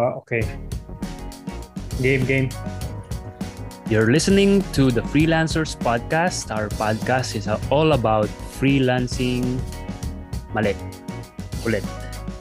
Oh, 0.00 0.24
okay. 0.24 0.40
Game, 2.00 2.24
game. 2.24 2.48
You're 3.92 4.08
listening 4.08 4.64
to 4.72 4.88
the 4.88 5.04
Freelancers 5.12 5.76
Podcast. 5.76 6.48
Our 6.48 6.72
podcast 6.80 7.36
is 7.36 7.44
all 7.68 7.92
about 7.92 8.32
freelancing. 8.56 9.60
Mali. 10.56 10.72
Ulit. 11.68 11.84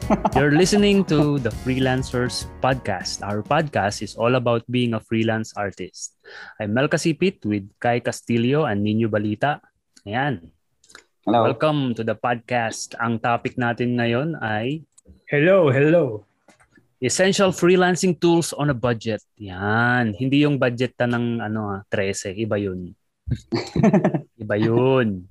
You're 0.40 0.56
listening 0.56 1.04
to 1.12 1.36
the 1.44 1.52
Freelancers 1.68 2.48
Podcast. 2.64 3.28
Our 3.28 3.44
podcast 3.44 4.08
is 4.08 4.16
all 4.16 4.40
about 4.40 4.64
being 4.72 4.96
a 4.96 5.04
freelance 5.04 5.52
artist. 5.60 6.16
I'm 6.64 6.72
Mel 6.72 6.88
Casipit 6.88 7.44
with 7.44 7.68
Kai 7.84 8.00
Castillo 8.00 8.72
and 8.72 8.88
Nino 8.88 9.12
Balita. 9.12 9.60
Ayan. 10.08 10.48
Hello. 11.28 11.44
Welcome 11.44 11.92
to 12.00 12.08
the 12.08 12.16
podcast. 12.16 12.96
Ang 13.04 13.20
topic 13.20 13.60
natin 13.60 14.00
ngayon 14.00 14.40
ay 14.40 14.88
Hello, 15.28 15.68
hello. 15.68 16.29
Essential 17.00 17.56
freelancing 17.56 18.20
tools 18.20 18.52
on 18.52 18.68
a 18.72 18.76
budget. 18.76 19.24
Yan. 19.40 20.12
Hindi 20.20 20.44
yung 20.44 20.60
budget 20.60 21.00
ta 21.00 21.08
ng 21.08 21.40
ano, 21.40 21.80
ah, 21.80 21.82
13. 21.88 22.36
Iba 22.36 22.60
yun. 22.60 22.92
Iba 24.44 24.56
yun. 24.60 25.24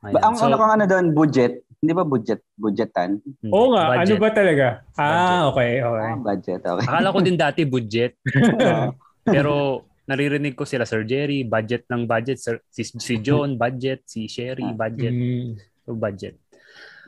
Ayan. 0.00 0.16
Ang 0.24 0.34
So, 0.40 0.48
ano 0.48 0.56
kang 0.56 0.80
ano 0.80 0.84
doon, 0.88 1.12
budget. 1.12 1.60
Hindi 1.80 1.92
ba 1.92 2.04
budget? 2.08 2.40
Budgetan? 2.56 3.20
hmm, 3.20 3.52
Oo 3.52 3.72
nga, 3.76 4.00
ano 4.00 4.04
budget. 4.04 4.20
ba 4.20 4.30
talaga? 4.32 4.66
Ah, 4.96 5.48
okay, 5.52 5.80
okay. 5.80 6.08
Ah, 6.08 6.16
budget. 6.16 6.60
Okay. 6.64 6.84
Akala 6.88 7.08
ko 7.12 7.18
din 7.20 7.36
dati 7.36 7.60
budget. 7.68 8.12
Ah, 9.20 9.36
Pero 9.36 9.84
naririnig 10.08 10.56
ko 10.56 10.64
sila 10.64 10.88
Sir 10.88 11.04
Jerry, 11.04 11.44
budget 11.44 11.84
ng 11.92 12.08
budget. 12.08 12.40
Sir, 12.40 12.64
si, 12.72 12.88
si 12.88 13.20
John, 13.20 13.60
budget. 13.60 14.08
Si 14.08 14.24
Sherry, 14.24 14.72
budget. 14.72 15.12
Mm. 15.12 15.60
So, 15.84 15.92
budget. 15.92 16.40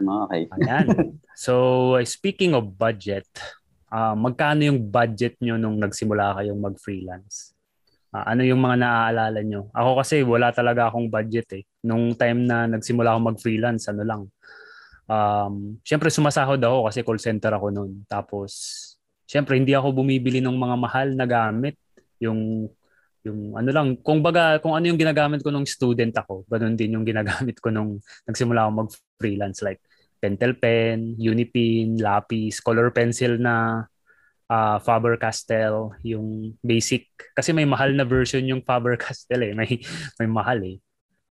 okay. 0.01 0.43
Ayan. 0.61 0.87
So, 1.33 1.97
speaking 2.05 2.53
of 2.53 2.77
budget, 2.77 3.25
ah, 3.93 4.17
magkano 4.17 4.65
yung 4.65 4.89
budget 4.89 5.37
nyo 5.45 5.61
nung 5.61 5.77
nagsimula 5.77 6.41
kayong 6.41 6.61
mag-freelance? 6.61 7.53
Ah, 8.13 8.33
ano 8.33 8.45
yung 8.45 8.61
mga 8.61 8.77
naaalala 8.81 9.41
nyo? 9.45 9.69
Ako 9.73 10.01
kasi 10.01 10.25
wala 10.25 10.49
talaga 10.53 10.89
akong 10.89 11.13
budget 11.13 11.49
eh. 11.61 11.65
Nung 11.85 12.17
time 12.17 12.49
na 12.49 12.65
nagsimula 12.69 13.13
akong 13.13 13.37
mag-freelance, 13.37 13.89
ano 13.93 14.03
lang. 14.05 14.23
Um, 15.09 15.77
Siyempre 15.85 16.09
sumasahod 16.09 16.61
ako 16.61 16.89
kasi 16.89 17.05
call 17.05 17.21
center 17.21 17.53
ako 17.53 17.69
noon. 17.69 18.05
Tapos, 18.09 18.53
siyempre 19.29 19.57
hindi 19.57 19.73
ako 19.77 20.05
bumibili 20.05 20.41
ng 20.41 20.57
mga 20.57 20.77
mahal 20.77 21.09
na 21.17 21.25
gamit. 21.29 21.77
Yung 22.21 22.69
yung 23.23 23.55
ano 23.55 23.71
lang, 23.71 24.03
kung 24.03 24.19
baga, 24.19 24.59
kung 24.59 24.75
ano 24.75 24.91
yung 24.91 24.99
ginagamit 24.99 25.47
ko 25.47 25.55
nung 25.55 25.63
student 25.63 26.11
ako, 26.11 26.43
ganun 26.51 26.75
din 26.75 26.99
yung 26.99 27.07
ginagamit 27.07 27.55
ko 27.63 27.71
nung 27.71 28.03
nagsimula 28.27 28.67
ako 28.67 28.71
mag-freelance. 28.83 29.63
Like, 29.63 29.79
pentel 30.23 30.55
pen, 30.55 31.19
unipin, 31.19 31.99
lapis, 31.99 32.63
color 32.63 32.95
pencil 32.95 33.43
na 33.43 33.83
ah, 34.47 34.79
Faber-Castell, 34.79 35.99
yung 36.07 36.55
basic. 36.63 37.11
Kasi 37.35 37.51
may 37.51 37.67
mahal 37.67 37.91
na 37.99 38.07
version 38.07 38.47
yung 38.47 38.63
Faber-Castell 38.63 39.43
eh. 39.51 39.53
May, 39.59 39.83
may 40.23 40.29
mahal 40.31 40.63
eh. 40.63 40.79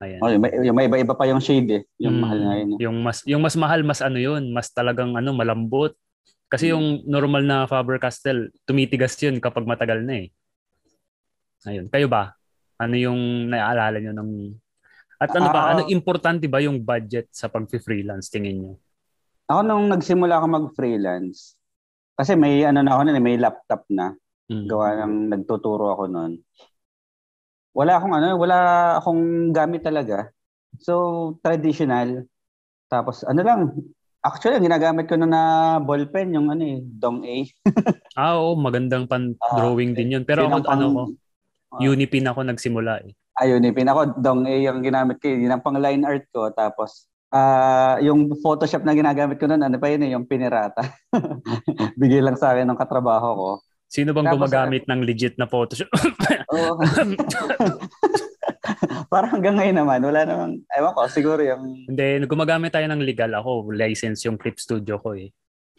Ayan. 0.01 0.19
Oh, 0.19 0.27
yung 0.27 0.41
may, 0.41 0.51
yung 0.65 0.75
may 0.75 0.85
iba-iba 0.89 1.13
pa 1.13 1.29
yung 1.29 1.39
shade 1.39 1.69
eh. 1.71 1.81
Yung 2.01 2.17
Mm, 2.17 2.23
mahal 2.25 2.39
na 2.41 2.53
yun. 2.57 2.69
eh. 2.73 2.77
Yung 2.83 2.97
mas 2.99 3.17
yung 3.23 3.41
mas 3.45 3.53
mahal 3.53 3.85
mas 3.85 4.01
ano 4.01 4.17
yun, 4.17 4.49
mas 4.51 4.67
talagang 4.73 5.13
ano 5.13 5.29
malambot. 5.31 5.93
Kasi 6.51 6.73
yung 6.75 7.05
normal 7.07 7.45
na 7.47 7.63
Faber-Castell, 7.63 8.51
tumitigas 8.67 9.15
yun 9.23 9.39
kapag 9.39 9.63
matagal 9.63 10.03
na 10.03 10.25
eh. 10.25 10.27
Ayun, 11.63 11.87
kayo 11.87 12.09
ba? 12.09 12.33
Ano 12.81 12.97
yung 12.97 13.47
naaalala 13.47 14.01
nyo 14.01 14.11
ng 14.17 14.31
At 15.21 15.29
ano 15.31 15.47
ba, 15.47 15.61
Ah. 15.61 15.69
ano 15.71 15.81
importante 15.87 16.49
ba 16.49 16.57
yung 16.57 16.81
budget 16.81 17.29
sa 17.29 17.45
pag-freelance 17.45 18.27
tingin 18.27 18.57
nyo? 18.57 18.73
Ako 19.45 19.61
nung 19.61 19.85
nagsimula 19.85 20.41
ako 20.41 20.45
mag-freelance, 20.49 21.53
kasi 22.17 22.33
may 22.33 22.65
ano 22.65 22.81
na 22.81 22.97
ako 22.97 23.01
nun, 23.05 23.17
eh, 23.17 23.23
may 23.23 23.37
laptop 23.37 23.85
na. 23.87 24.17
Mm. 24.49 24.65
Gawa 24.65 24.87
ng 24.99 25.15
nagtuturo 25.29 25.93
ako 25.93 26.03
noon. 26.07 26.41
Wala 27.71 27.95
akong 27.95 28.13
ano, 28.13 28.27
wala 28.35 28.57
akong 28.99 29.23
gamit 29.51 29.79
talaga. 29.79 30.27
So, 30.81 30.93
traditional. 31.39 32.27
Tapos 32.89 33.23
ano 33.23 33.39
lang, 33.39 33.59
actually, 34.19 34.57
ang 34.57 34.65
ginagamit 34.65 35.07
ko 35.07 35.15
na 35.15 35.27
na 35.27 35.41
ballpen, 35.79 36.35
yung 36.35 36.51
ano 36.51 36.63
eh, 36.65 36.81
Dong 36.81 37.23
A. 37.23 37.35
Ah, 38.11 38.35
oo, 38.35 38.59
magandang 38.59 39.07
pan-drawing 39.07 39.93
Ah, 39.93 39.95
din 39.95 40.13
yun. 40.19 40.23
Pero 40.25 40.43
ako, 40.43 40.51
ang 40.51 40.63
pang- 40.63 40.73
ano 40.73 40.85
ko, 40.89 41.01
Ah. 41.71 41.79
Unipin 41.87 42.27
ako 42.27 42.43
nagsimula 42.43 43.07
eh. 43.07 43.15
Ayun, 43.39 43.63
ipin 43.63 43.87
ako, 43.87 44.19
Dong 44.19 44.43
A 44.43 44.51
yung 44.51 44.83
ginamit 44.83 45.17
ko. 45.23 45.31
Yun 45.31 45.49
ang 45.49 45.63
pang 45.63 45.79
line 45.79 46.03
art 46.03 46.27
ko. 46.29 46.51
Tapos, 46.51 47.07
ah 47.31 47.95
yung 48.03 48.27
Photoshop 48.43 48.83
na 48.83 48.91
ginagamit 48.91 49.39
ko 49.39 49.47
noon, 49.47 49.63
ano 49.63 49.79
pa 49.79 49.87
yun 49.87 50.03
eh, 50.03 50.11
yung 50.11 50.27
pinirata. 50.27 50.83
Bigay 52.01 52.19
lang 52.19 52.35
sa 52.35 52.51
akin 52.51 52.67
ng 52.67 52.75
katrabaho 52.75 53.29
ko. 53.31 53.49
Sino 53.87 54.11
bang 54.11 54.27
Tapos, 54.27 54.47
gumagamit 54.47 54.83
ng 54.87 55.01
legit 55.03 55.35
na 55.39 55.47
Photoshop? 55.47 55.87
Oo. 56.55 56.79
Parang 59.11 59.39
hanggang 59.39 59.59
ngayon 59.59 59.77
naman, 59.83 59.99
wala 59.99 60.23
namang, 60.23 60.63
ewan 60.71 60.95
ko, 60.95 61.03
siguro 61.07 61.41
yung, 61.43 61.87
Hindi, 61.87 62.23
gumagamit 62.23 62.71
tayo 62.71 62.87
ng 62.87 63.03
legal 63.03 63.31
ako. 63.35 63.71
License 63.75 64.23
yung 64.23 64.39
Clip 64.39 64.55
Studio 64.55 64.95
ko 64.99 65.15
eh. 65.15 65.31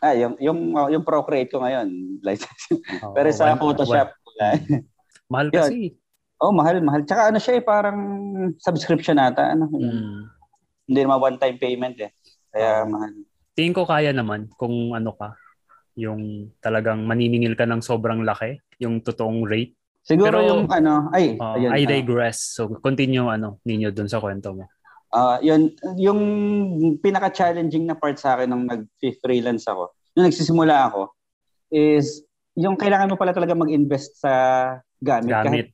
ah, 0.04 0.12
yung, 0.12 0.36
yung, 0.36 0.76
yung 0.92 1.04
Procreate 1.04 1.48
ko 1.48 1.64
ngayon, 1.64 2.20
license. 2.20 2.68
Oo, 3.00 3.16
Pero 3.16 3.28
sa 3.32 3.56
one- 3.56 3.60
Photoshop, 3.60 4.08
one- 4.12 4.84
mahal 5.32 5.48
Yun. 5.48 5.96
Oh, 6.42 6.50
mahal, 6.50 6.82
mahal. 6.82 7.06
Tsaka 7.06 7.30
ano 7.30 7.38
siya 7.38 7.54
eh, 7.58 7.62
parang 7.62 7.98
subscription 8.58 9.14
ata. 9.16 9.54
Ano, 9.54 9.70
Mm. 9.70 10.26
Hindi 10.90 10.98
naman 10.98 11.22
one-time 11.22 11.56
payment 11.62 11.96
eh. 12.02 12.10
Kaya 12.50 12.82
Oo. 12.82 12.90
mahal. 12.90 13.12
Tingin 13.54 13.70
ko 13.72 13.86
kaya 13.86 14.10
naman 14.10 14.50
kung 14.58 14.90
ano 14.90 15.14
ka, 15.14 15.38
yung 15.94 16.50
talagang 16.58 17.06
maniningil 17.06 17.54
ka 17.54 17.62
ng 17.62 17.78
sobrang 17.78 18.26
laki, 18.26 18.58
yung 18.82 18.98
totoong 18.98 19.46
rate. 19.46 19.78
Siguro 20.02 20.42
Pero- 20.42 20.48
yung 20.50 20.66
ano, 20.66 21.06
ay, 21.14 21.38
Uh, 21.38 21.54
ayun. 21.54 21.70
I 21.70 21.86
ah. 21.86 21.90
digress. 21.94 22.58
So 22.58 22.66
continue 22.82 23.22
ano 23.30 23.62
ninyo 23.62 23.94
dun 23.94 24.10
sa 24.10 24.18
kwento 24.18 24.50
mo. 24.50 24.66
Ah, 25.12 25.36
yun, 25.38 25.70
yung 26.00 26.20
pinaka-challenging 26.98 27.84
na 27.84 27.94
part 27.94 28.16
sa 28.16 28.34
akin 28.34 28.48
nung 28.48 28.64
nag-freelance 28.64 29.68
ako, 29.68 29.92
nung 30.16 30.26
nagsisimula 30.26 30.88
ako, 30.88 31.12
is 31.68 32.24
yung 32.56 32.74
kailangan 32.74 33.12
mo 33.12 33.20
pala 33.20 33.36
talaga 33.36 33.52
mag-invest 33.52 34.18
sa 34.18 34.32
gamit. 34.98 35.28
Kahit, 35.30 35.46
Gamit. 35.46 35.66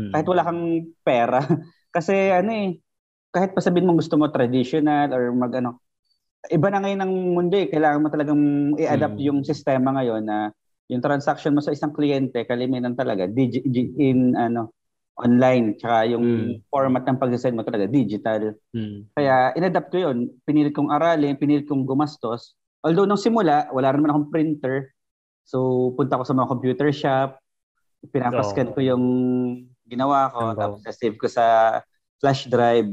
Mm. 0.00 0.10
kahit 0.12 0.26
wala 0.26 0.42
kang 0.42 0.62
pera. 1.04 1.40
Kasi 1.94 2.14
ano 2.30 2.50
eh, 2.50 2.68
kahit 3.28 3.52
pa 3.52 3.60
sabihin 3.60 3.86
mo 3.86 3.94
gusto 3.94 4.16
mo 4.16 4.32
traditional 4.32 5.12
or 5.12 5.30
mag 5.30 5.52
ano, 5.54 5.78
iba 6.48 6.72
na 6.72 6.80
ngayon 6.80 7.00
ng 7.04 7.12
mundo 7.36 7.54
eh. 7.54 7.68
Kailangan 7.68 8.00
mo 8.00 8.08
talagang 8.08 8.40
i-adapt 8.80 9.18
Mm. 9.18 9.26
yung 9.28 9.38
sistema 9.44 9.92
ngayon 9.92 10.24
na 10.24 10.48
yung 10.90 10.98
transaction 10.98 11.54
mo 11.54 11.62
sa 11.62 11.70
isang 11.70 11.94
kliyente, 11.94 12.42
kalimitan 12.42 12.98
talaga, 12.98 13.30
digi- 13.30 13.62
gi- 13.62 13.94
in 14.00 14.34
ano, 14.34 14.74
online. 15.14 15.76
Tsaka 15.76 16.08
yung 16.08 16.24
Mm. 16.24 16.66
format 16.66 17.04
ng 17.04 17.20
pag-send 17.20 17.54
mo 17.54 17.62
talaga, 17.62 17.84
digital. 17.86 18.56
Mm. 18.72 19.12
Kaya 19.12 19.52
inadapt 19.54 19.92
ko 19.92 20.10
yun. 20.10 20.32
Pinilit 20.42 20.72
kong 20.72 20.90
aralin, 20.90 21.36
pinilit 21.36 21.68
kong 21.68 21.84
gumastos. 21.84 22.56
Although 22.80 23.04
nung 23.04 23.20
simula, 23.20 23.68
wala 23.70 23.92
naman 23.92 24.10
akong 24.10 24.30
printer. 24.32 24.96
So 25.44 25.90
punta 25.94 26.16
ko 26.16 26.24
sa 26.24 26.32
mga 26.32 26.48
computer 26.48 26.88
shop, 26.90 27.36
pinapascan 28.08 28.70
Oo. 28.70 28.74
ko 28.74 28.80
yung 28.80 29.04
ginawa 29.90 30.30
ko, 30.30 30.54
Ang 30.54 30.58
tapos 30.58 30.78
save 30.94 31.18
ko 31.18 31.26
sa 31.26 31.78
flash 32.22 32.46
drive. 32.46 32.86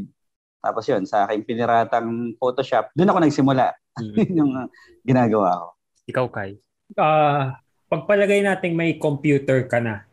Tapos 0.57 0.83
yun, 0.89 1.05
sa 1.05 1.29
aking 1.29 1.45
piniratang 1.45 2.33
Photoshop, 2.41 2.89
doon 2.97 3.13
ako 3.13 3.19
nagsimula. 3.21 3.77
Mm. 4.01 4.15
Yun 4.17 4.33
yung 4.41 4.51
uh, 4.57 4.67
ginagawa 5.05 5.49
ko. 5.61 5.67
Ikaw 6.09 6.25
Kai. 6.33 6.51
Ah, 6.97 7.61
pagpalagay 7.87 8.41
nating 8.41 8.73
may 8.73 8.97
computer 8.97 9.69
ka 9.69 9.77
na. 9.77 10.07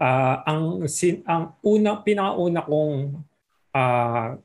ah, 0.00 0.40
ang 0.48 0.88
sin, 0.88 1.20
ang 1.28 1.54
una 1.60 2.00
pinakauna 2.00 2.64
kong 2.64 3.20
ah, 3.76 4.40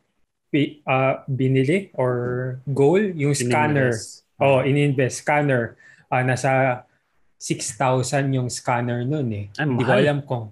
pi- 0.52 0.84
ah, 0.84 1.24
binili 1.26 1.90
or 1.96 2.14
goal 2.68 3.00
yung 3.00 3.32
scanner. 3.32 3.96
Ininvest. 3.96 4.28
Oh, 4.36 4.60
ininvest 4.60 5.24
scanner. 5.24 5.80
Ah, 6.12 6.22
nasa 6.22 6.84
6,000 7.40 8.36
yung 8.36 8.50
scanner 8.52 9.08
noon 9.08 9.30
eh. 9.32 9.46
Ay, 9.56 9.66
Hindi 9.68 9.84
ko 9.84 9.92
alam 9.96 10.20
kung. 10.28 10.46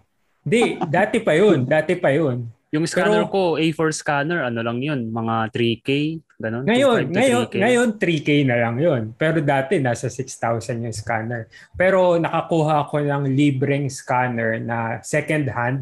Hindi, 0.44 0.62
dati 0.84 1.18
pa 1.20 1.34
yun. 1.34 1.64
Dati 1.64 1.94
pa 1.96 2.12
yun. 2.12 2.48
Yung 2.70 2.84
scanner 2.84 3.24
Pero- 3.24 3.30
ko, 3.30 3.42
A4 3.56 3.94
scanner, 3.94 4.40
ano 4.44 4.60
lang 4.60 4.82
yun, 4.82 5.06
mga 5.08 5.54
3K, 5.54 5.90
ganun. 6.36 6.66
2.5 6.66 6.74
Ngayon, 6.74 7.00
ngayon, 7.08 7.44
3K. 7.46 7.56
ngayon 7.62 7.90
3K 7.96 8.30
na 8.44 8.56
lang 8.58 8.76
yun. 8.78 9.02
Pero 9.14 9.38
dati 9.40 9.78
nasa 9.78 10.10
6,000 10.10 10.82
yung 10.82 10.92
scanner. 10.92 11.46
Pero 11.72 12.18
nakakuha 12.18 12.90
ko 12.90 12.98
ng 12.98 13.30
libreng 13.30 13.86
scanner 13.88 14.58
na 14.58 14.78
second 15.02 15.48
hand. 15.50 15.82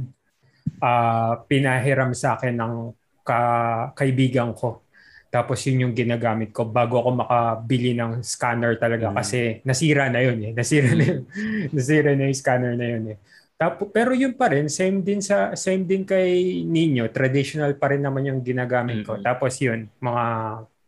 ah 0.79 1.37
pinahiram 1.45 2.09
sa 2.11 2.33
akin 2.33 2.57
ng 2.57 2.73
ka- 3.21 3.93
kaibigan 3.93 4.49
ko. 4.51 4.81
Tapos 5.29 5.61
yun 5.63 5.79
yung 5.79 5.93
ginagamit 5.93 6.49
ko 6.49 6.65
bago 6.65 6.97
ako 6.97 7.21
makabili 7.21 7.93
ng 7.93 8.19
scanner 8.19 8.75
talaga 8.75 9.09
Mm. 9.09 9.15
kasi 9.15 9.39
nasira 9.61 10.09
na 10.09 10.19
yun 10.19 10.41
eh. 10.41 10.51
Nasira 10.51 10.89
na 10.91 11.05
yun. 11.05 11.21
nasira 11.75 12.11
na 12.11 12.25
yung 12.25 12.33
scanner 12.33 12.73
na 12.73 12.87
yun 12.87 13.03
eh. 13.13 13.17
Tapos, 13.61 13.93
pero 13.93 14.17
yun 14.17 14.33
pa 14.33 14.49
rin, 14.49 14.65
same 14.73 15.05
din 15.05 15.21
sa 15.21 15.53
same 15.53 15.85
din 15.85 16.01
kay 16.01 16.65
Nino, 16.65 17.05
traditional 17.13 17.77
pa 17.77 17.93
rin 17.93 18.01
naman 18.01 18.25
yung 18.25 18.41
ginagamit 18.41 19.05
ko. 19.05 19.21
Mm. 19.21 19.23
Tapos 19.23 19.53
yun, 19.61 19.85
mga 20.01 20.25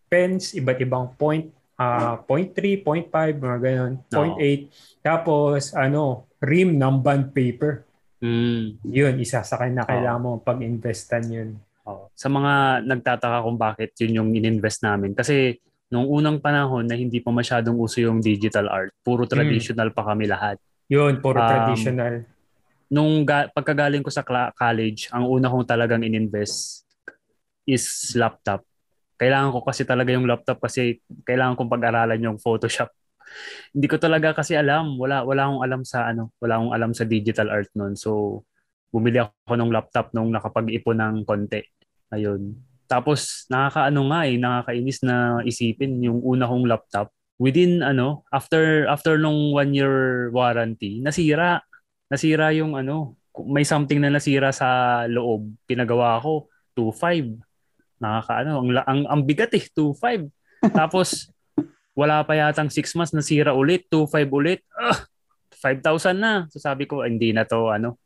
pens, 0.10 0.58
iba't 0.58 0.81
ibang 0.81 1.14
point 1.14 1.54
uh, 1.78 2.18
0.3, 2.25 2.81
0.5, 2.81 3.38
mga 3.38 3.58
ganun, 3.62 3.94
0.8. 4.10 5.06
Tapos, 5.06 5.74
ano, 5.78 6.25
rim 6.42 6.74
ng 6.74 6.96
bond 6.98 7.30
paper. 7.30 7.86
Mm. 8.25 8.81
Yun, 8.90 9.14
isa 9.22 9.46
sa 9.46 9.62
na 9.70 9.86
kailangan 9.86 10.22
mo 10.22 10.30
pag-investan 10.42 11.24
yun. 11.30 11.50
Oh. 11.84 12.08
Sa 12.16 12.31
mga 12.31 12.86
nagtataka 12.88 13.44
kung 13.44 13.60
bakit 13.60 13.92
yun 14.00 14.24
yung 14.24 14.30
ininvest 14.34 14.81
namin. 14.81 15.12
Kasi 15.12 15.60
nung 15.92 16.08
unang 16.08 16.40
panahon 16.40 16.88
na 16.88 16.98
hindi 16.98 17.20
pa 17.20 17.30
masyadong 17.30 17.78
uso 17.78 18.00
yung 18.00 18.24
digital 18.24 18.66
art, 18.72 18.96
puro 19.04 19.28
traditional 19.28 19.92
mm. 19.92 19.96
pa 19.96 20.04
kami 20.10 20.25
lahat. 20.25 20.58
Yun, 20.88 21.20
puro 21.20 21.38
um, 21.38 21.46
traditional. 21.46 22.32
Nung 22.94 23.25
ga- 23.25 23.50
pagkagaling 23.50 24.06
ko 24.06 24.13
sa 24.13 24.22
college, 24.54 25.10
ang 25.10 25.25
una 25.25 25.50
kong 25.50 25.66
talagang 25.66 26.06
ininvest 26.06 26.86
is 27.66 28.13
laptop. 28.13 28.62
Kailangan 29.18 29.50
ko 29.50 29.60
kasi 29.66 29.81
talaga 29.81 30.13
yung 30.13 30.30
laptop 30.30 30.62
kasi 30.62 31.01
kailangan 31.25 31.57
kong 31.57 31.74
pag-aralan 31.74 32.22
yung 32.22 32.38
Photoshop. 32.38 32.94
Hindi 33.74 33.88
ko 33.90 33.98
talaga 33.98 34.38
kasi 34.38 34.54
alam. 34.54 35.00
Wala 35.01 35.25
wala 35.25 35.50
akong 35.50 35.62
alam 35.66 35.81
sa 35.81 36.13
ano, 36.13 36.30
wala 36.38 36.62
akong 36.62 36.74
alam 36.75 36.92
sa 36.94 37.07
digital 37.10 37.50
art 37.50 37.72
noon. 37.74 37.98
So 37.98 38.44
bumili 38.94 39.18
ako 39.18 39.57
ng 39.57 39.74
laptop 39.74 40.13
nung 40.13 40.30
nakapag-ipon 40.30 40.98
ng 41.01 41.16
konti. 41.25 41.66
Ayun. 42.13 42.54
Tapos 42.86 43.50
nakakaano 43.50 44.13
nga 44.13 44.19
eh, 44.30 44.38
nakakainis 44.38 45.01
na 45.01 45.42
isipin 45.42 45.98
yung 46.06 46.22
una 46.22 46.46
kong 46.46 46.69
laptop. 46.69 47.10
Within 47.42 47.81
ano, 47.81 48.22
after 48.30 48.86
after 48.86 49.18
nung 49.18 49.50
one 49.57 49.74
year 49.74 50.30
warranty, 50.30 51.01
nasira. 51.01 51.66
Nasira 52.13 52.54
yung 52.54 52.77
ano, 52.77 53.18
may 53.50 53.65
something 53.65 53.98
na 53.98 54.13
nasira 54.13 54.54
sa 54.54 55.01
loob. 55.10 55.50
Pinagawa 55.65 56.21
ko 56.21 56.54
2.5. 56.77 57.42
Nakakaano, 57.98 58.51
ang, 58.62 58.68
ang, 58.86 59.01
ang 59.10 59.21
bigat 59.25 59.50
eh, 59.57 59.65
2.5. 59.74 60.30
Tapos 60.69 61.33
wala 61.98 62.21
pa 62.21 62.38
yatang 62.38 62.69
6 62.69 62.94
months 62.94 63.18
nasira 63.18 63.57
ulit, 63.57 63.89
2.5 63.89 64.30
ulit. 64.30 64.62
Uh, 64.77 64.94
5,000 65.57 66.13
na. 66.13 66.45
So 66.54 66.62
sabi 66.62 66.86
ko, 66.86 67.01
hindi 67.01 67.33
na 67.33 67.50
to 67.50 67.74
ano, 67.74 67.98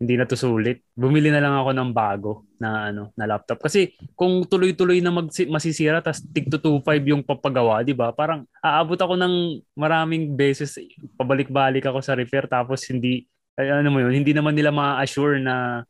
hindi 0.00 0.18
na 0.18 0.26
to 0.26 0.34
sulit. 0.34 0.82
Bumili 0.96 1.30
na 1.30 1.38
lang 1.38 1.54
ako 1.54 1.70
ng 1.70 1.90
bago 1.94 2.48
na 2.58 2.90
ano 2.90 3.12
na 3.14 3.28
laptop 3.28 3.60
kasi 3.60 3.92
kung 4.16 4.42
tuloy-tuloy 4.48 4.98
na 5.04 5.12
mag 5.12 5.28
masisira 5.52 6.00
tas 6.00 6.24
tig 6.24 6.48
25 6.48 6.82
yung 7.12 7.22
papagawa, 7.22 7.84
'di 7.84 7.94
ba? 7.94 8.10
Parang 8.10 8.48
aabot 8.58 8.96
ako 8.96 9.14
ng 9.20 9.60
maraming 9.76 10.32
beses 10.32 10.80
pabalik-balik 11.14 11.84
ako 11.84 12.00
sa 12.00 12.16
repair 12.16 12.48
tapos 12.48 12.82
hindi 12.88 13.28
ay, 13.54 13.66
ano 13.70 13.88
mo 13.90 13.98
yun, 14.02 14.14
hindi 14.14 14.34
naman 14.34 14.54
nila 14.54 14.74
ma-assure 14.74 15.38
na 15.38 15.86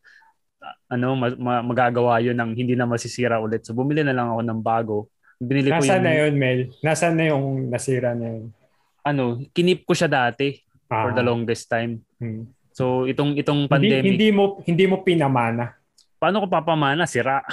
ano 0.89 1.17
ma- 1.17 1.39
ma- 1.39 1.65
magagawa 1.65 2.21
yun 2.21 2.37
ng 2.37 2.53
hindi 2.57 2.77
na 2.77 2.89
masisira 2.89 3.41
ulit. 3.41 3.65
So 3.65 3.77
bumili 3.77 4.05
na 4.05 4.13
lang 4.17 4.33
ako 4.33 4.41
ng 4.45 4.61
bago. 4.61 4.97
Binili 5.41 5.69
Nasaan 5.69 5.81
ko 5.81 5.89
yung, 5.89 6.05
na 6.05 6.13
yun, 6.15 6.33
Mel? 6.37 6.61
Nasaan 6.81 7.15
na 7.17 7.25
yung 7.29 7.47
nasira 7.69 8.11
na 8.13 8.27
yun? 8.37 8.45
Ano, 9.05 9.41
kinip 9.53 9.85
ko 9.85 9.93
siya 9.93 10.09
dati 10.09 10.57
ah. 10.89 11.09
for 11.09 11.11
the 11.13 11.25
longest 11.25 11.69
time. 11.69 12.01
Hmm. 12.21 12.49
So 12.75 13.07
itong 13.07 13.39
itong 13.39 13.71
pandemic 13.71 14.03
hindi, 14.03 14.29
hindi 14.29 14.31
mo 14.35 14.61
hindi 14.67 14.85
mo 14.89 15.01
pinamana. 15.07 15.79
Paano 16.19 16.41
ko 16.41 16.47
papamana? 16.49 17.05
Sira. 17.05 17.45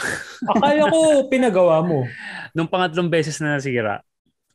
Akala 0.47 0.87
ko 0.87 0.99
pinagawa 1.33 1.83
mo. 1.83 2.07
Nung 2.55 2.71
pangatlong 2.71 3.11
beses 3.11 3.37
na 3.43 3.59
nasira. 3.59 3.99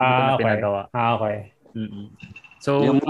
Ah, 0.00 0.36
okay. 0.36 0.44
Pinagawa. 0.44 0.88
Ah, 0.92 1.16
okay. 1.20 1.52
Mm-mm. 1.76 2.12
So 2.60 2.80
yung... 2.80 3.00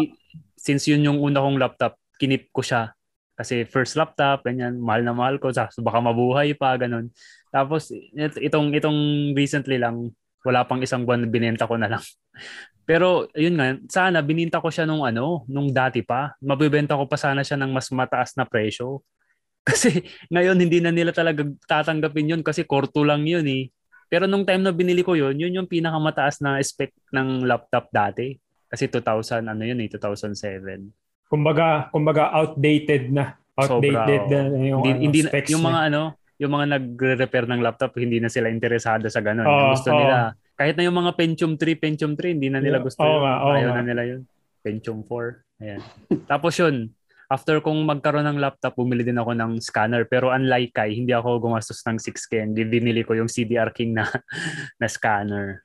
since 0.59 0.91
yun 0.91 1.07
yung 1.07 1.19
una 1.23 1.39
kong 1.39 1.63
laptop, 1.63 1.95
kinip 2.21 2.51
ko 2.53 2.61
siya. 2.65 2.93
Kasi 3.37 3.69
first 3.69 4.01
laptop, 4.01 4.49
ganyan, 4.49 4.81
mahal 4.81 5.05
na 5.05 5.13
mahal 5.13 5.37
ko. 5.37 5.53
Baka 5.53 5.99
mabuhay 6.01 6.57
pa, 6.57 6.73
ganun. 6.81 7.13
Tapos 7.53 7.93
itong 8.41 8.73
itong 8.73 9.33
recently 9.37 9.77
lang, 9.77 10.13
wala 10.41 10.65
pang 10.65 10.81
isang 10.81 11.05
buwan 11.05 11.29
binenta 11.29 11.69
ko 11.69 11.77
na 11.77 11.93
lang. 11.93 12.05
Pero 12.89 13.27
yun 13.35 13.59
nga, 13.59 13.77
sana 13.91 14.23
bininta 14.23 14.63
ko 14.63 14.71
siya 14.71 14.87
nung 14.87 15.03
ano, 15.03 15.43
nung 15.51 15.69
dati 15.75 16.01
pa. 16.07 16.33
Mabibenta 16.39 16.95
ko 16.95 17.05
pa 17.11 17.19
sana 17.19 17.43
siya 17.43 17.59
ng 17.61 17.75
mas 17.75 17.91
mataas 17.91 18.39
na 18.39 18.47
presyo. 18.47 19.03
Kasi 19.67 20.07
ngayon 20.31 20.63
hindi 20.63 20.79
na 20.79 20.95
nila 20.95 21.11
talaga 21.11 21.43
tatanggapin 21.67 22.39
yun 22.39 22.43
kasi 22.47 22.63
korto 22.63 23.03
lang 23.03 23.27
yun 23.27 23.43
eh. 23.51 23.67
Pero 24.07 24.31
nung 24.31 24.47
time 24.47 24.63
na 24.63 24.71
binili 24.71 25.03
ko 25.03 25.19
yun, 25.19 25.35
yun 25.35 25.51
yung 25.51 25.67
pinakamataas 25.67 26.39
na 26.39 26.63
spec 26.63 26.95
ng 27.11 27.43
laptop 27.43 27.91
dati. 27.91 28.39
Kasi 28.71 28.87
2000, 28.87 29.43
ano 29.51 29.63
yun 29.67 29.83
eh, 29.83 29.91
2007. 29.91 31.06
Kumbaga, 31.27 31.91
kumbaga 31.91 32.31
outdated 32.31 33.11
na. 33.11 33.35
Outdated 33.57 34.29
Sobra, 34.29 34.53
na 34.53 34.59
yung, 34.69 34.83
hindi, 34.85 34.91
ano, 34.93 35.01
hindi, 35.01 35.21
specs 35.25 35.51
yung 35.51 35.65
mga 35.65 35.81
na. 35.81 35.89
ano, 35.89 36.03
yung 36.37 36.53
mga 36.53 36.67
nagre-repair 36.77 37.47
ng 37.49 37.61
laptop, 37.65 37.97
hindi 37.97 38.21
na 38.21 38.29
sila 38.29 38.53
interesado 38.53 39.09
sa 39.09 39.25
ganun. 39.25 39.49
Oh, 39.49 39.73
gusto 39.73 39.89
oh. 39.91 39.97
nila, 39.97 40.37
kahit 40.57 40.77
na 40.77 40.85
yung 40.85 40.97
mga 40.97 41.13
Pentium 41.17 41.57
3, 41.57 41.77
Pentium 41.77 42.13
3, 42.13 42.37
hindi 42.37 42.49
na 42.53 42.61
nila 42.61 42.85
gusto 42.85 43.01
oh, 43.01 43.09
yun. 43.09 43.21
oh, 43.25 43.53
Ayaw 43.57 43.71
oh, 43.73 43.77
na 43.77 43.85
nila 43.85 44.03
yun. 44.05 44.21
Pentium 44.61 45.01
4. 45.05 45.65
Ayan. 45.65 45.81
Tapos 46.31 46.53
yun, 46.61 46.93
after 47.33 47.59
kong 47.65 47.81
magkaroon 47.85 48.29
ng 48.29 48.39
laptop, 48.41 48.77
bumili 48.77 49.03
din 49.03 49.21
ako 49.21 49.33
ng 49.37 49.53
scanner. 49.61 50.05
Pero 50.05 50.33
unlike 50.33 50.73
Kai, 50.77 50.97
hindi 50.97 51.17
ako 51.17 51.49
gumastos 51.49 51.81
ng 51.85 51.97
6K. 52.01 52.49
Hindi 52.53 52.63
binili 52.69 53.03
ko 53.05 53.17
yung 53.17 53.29
CDR 53.29 53.73
King 53.73 53.97
na, 53.97 54.05
na 54.81 54.87
scanner. 54.87 55.65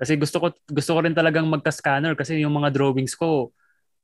Kasi 0.00 0.16
gusto 0.16 0.40
ko 0.40 0.46
gusto 0.72 0.90
ko 0.96 1.00
rin 1.04 1.12
talagang 1.12 1.44
magka-scanner 1.44 2.16
kasi 2.16 2.40
yung 2.40 2.56
mga 2.56 2.72
drawings 2.72 3.12
ko 3.12 3.52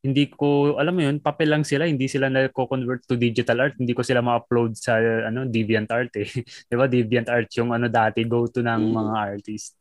hindi 0.04 0.28
ko 0.30 0.76
alam 0.76 0.94
mo 0.94 1.02
yun 1.02 1.16
papel 1.18 1.50
lang 1.50 1.64
sila 1.66 1.88
hindi 1.88 2.06
sila 2.06 2.28
na 2.30 2.46
convert 2.52 3.02
to 3.08 3.18
digital 3.18 3.58
art 3.64 3.74
hindi 3.80 3.96
ko 3.96 4.06
sila 4.06 4.22
ma-upload 4.22 4.76
sa 4.76 4.98
ano 5.00 5.48
DeviantArt 5.48 6.12
eh. 6.20 6.28
'di 6.68 6.74
ba? 6.76 6.86
DeviantArt 6.86 7.48
yung 7.58 7.72
ano 7.72 7.90
dati 7.90 8.22
go 8.28 8.46
to 8.46 8.62
ng 8.62 8.92
mga 8.92 9.12
artist. 9.16 9.74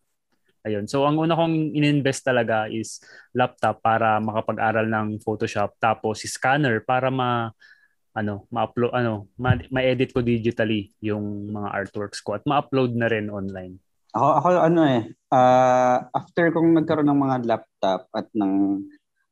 Ayun. 0.66 0.90
So 0.90 1.06
ang 1.06 1.22
una 1.22 1.38
kong 1.38 1.78
ininvest 1.78 2.26
talaga 2.26 2.66
is 2.66 2.98
laptop 3.38 3.86
para 3.86 4.18
makapag-aral 4.18 4.90
ng 4.90 5.22
Photoshop 5.22 5.78
tapos 5.78 6.26
si 6.26 6.28
scanner 6.32 6.82
para 6.82 7.14
ma 7.14 7.54
ano 8.16 8.50
ma-upload 8.50 8.96
ano 8.96 9.30
ma- 9.38 9.70
ma-edit 9.70 10.10
ko 10.10 10.26
digitally 10.26 10.90
yung 11.04 11.54
mga 11.54 11.70
artworks 11.70 12.24
ko 12.24 12.34
at 12.34 12.44
ma-upload 12.50 12.98
na 12.98 13.12
rin 13.12 13.30
online. 13.30 13.78
Ako 14.16 14.28
ako 14.42 14.48
ano 14.58 14.82
eh 14.90 15.02
uh, 15.30 15.98
after 16.16 16.50
kong 16.50 16.74
nagkaroon 16.74 17.14
ng 17.14 17.22
mga 17.30 17.38
laptop 17.46 18.10
at 18.16 18.26
ng 18.34 18.82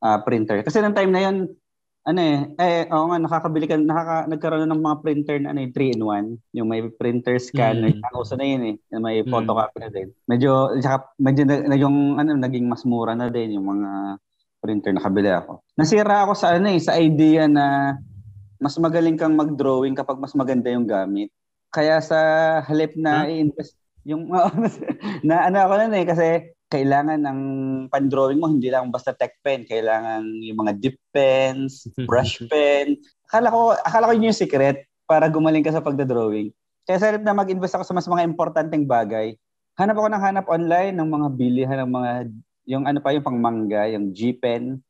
uh, 0.03 0.19
printer. 0.21 0.59
Kasi 0.61 0.83
nung 0.83 0.93
time 0.93 1.09
na 1.15 1.23
yun, 1.23 1.37
ano 2.03 2.19
eh, 2.19 2.37
eh, 2.59 2.83
oo 2.91 3.07
nga, 3.07 3.17
nakakabili 3.17 3.63
ka, 3.63 3.79
nakaka, 3.79 4.27
nagkaroon 4.27 4.67
ng 4.67 4.83
mga 4.83 4.97
printer 4.99 5.37
na 5.39 5.55
ano 5.55 5.63
eh, 5.63 5.71
3-in-1. 5.71 6.25
Yung 6.59 6.67
may 6.67 6.83
printer, 6.91 7.39
scanner, 7.39 7.95
mm. 7.95 8.11
uso 8.19 8.35
na 8.35 8.43
yun 8.43 8.63
eh. 8.67 8.75
Yung 8.91 9.03
may 9.07 9.23
mm. 9.23 9.31
photocopy 9.31 9.77
na 9.79 9.87
din. 9.87 10.11
Medyo, 10.27 10.75
saka, 10.83 11.15
medyo 11.15 11.47
na, 11.47 11.79
yung, 11.79 12.19
ano, 12.19 12.35
naging 12.35 12.67
mas 12.67 12.83
mura 12.83 13.15
na 13.15 13.31
din 13.31 13.55
yung 13.55 13.71
mga 13.71 14.19
printer 14.59 14.91
na 14.91 15.03
kabili 15.03 15.31
ako. 15.31 15.63
Nasira 15.79 16.27
ako 16.27 16.35
sa 16.35 16.55
ano 16.59 16.67
eh, 16.71 16.79
sa 16.79 16.99
idea 16.99 17.47
na 17.47 17.95
mas 18.59 18.75
magaling 18.79 19.19
kang 19.19 19.35
mag-drawing 19.35 19.95
kapag 19.95 20.19
mas 20.19 20.35
maganda 20.35 20.71
yung 20.71 20.87
gamit. 20.87 21.31
Kaya 21.71 21.99
sa 22.03 22.19
halip 22.67 22.95
na 22.99 23.23
huh? 23.23 23.31
i-invest 23.31 23.75
yung 24.03 24.27
na 25.27 25.47
ano 25.47 25.57
ako 25.63 25.73
nun 25.79 25.95
eh 25.95 26.05
kasi 26.07 26.27
kailangan 26.73 27.21
ng 27.21 27.39
pan-drawing 27.93 28.41
mo 28.41 28.49
hindi 28.49 28.73
lang 28.73 28.89
basta 28.89 29.13
tech 29.13 29.37
pen, 29.45 29.61
kailangan 29.69 30.25
yung 30.41 30.57
mga 30.57 30.73
dip 30.81 30.97
pens, 31.13 31.85
brush 32.09 32.41
pen. 32.49 32.97
Akala 33.29 33.53
ko 33.53 33.77
akala 33.77 34.09
ko 34.09 34.11
yun 34.17 34.33
yung 34.33 34.41
secret 34.41 34.89
para 35.05 35.29
gumaling 35.29 35.61
ka 35.61 35.69
sa 35.69 35.85
pagda-drawing. 35.85 36.49
Kaya 36.89 36.97
sa 36.97 37.13
na 37.21 37.37
mag-invest 37.37 37.77
ako 37.77 37.85
sa 37.85 37.93
mas 37.93 38.09
mga 38.09 38.25
importanteng 38.25 38.89
bagay, 38.89 39.37
hanap 39.77 39.95
ako 40.01 40.07
ng 40.09 40.23
hanap 40.25 40.45
online 40.49 40.97
ng 40.97 41.09
mga 41.09 41.27
bilihan 41.37 41.77
ng 41.85 41.91
mga 41.93 42.11
yung 42.65 42.83
ano 42.89 42.99
pa 42.99 43.13
yung 43.13 43.23
pangmanga, 43.23 43.85
yung 43.93 44.09
G-pen. 44.09 44.81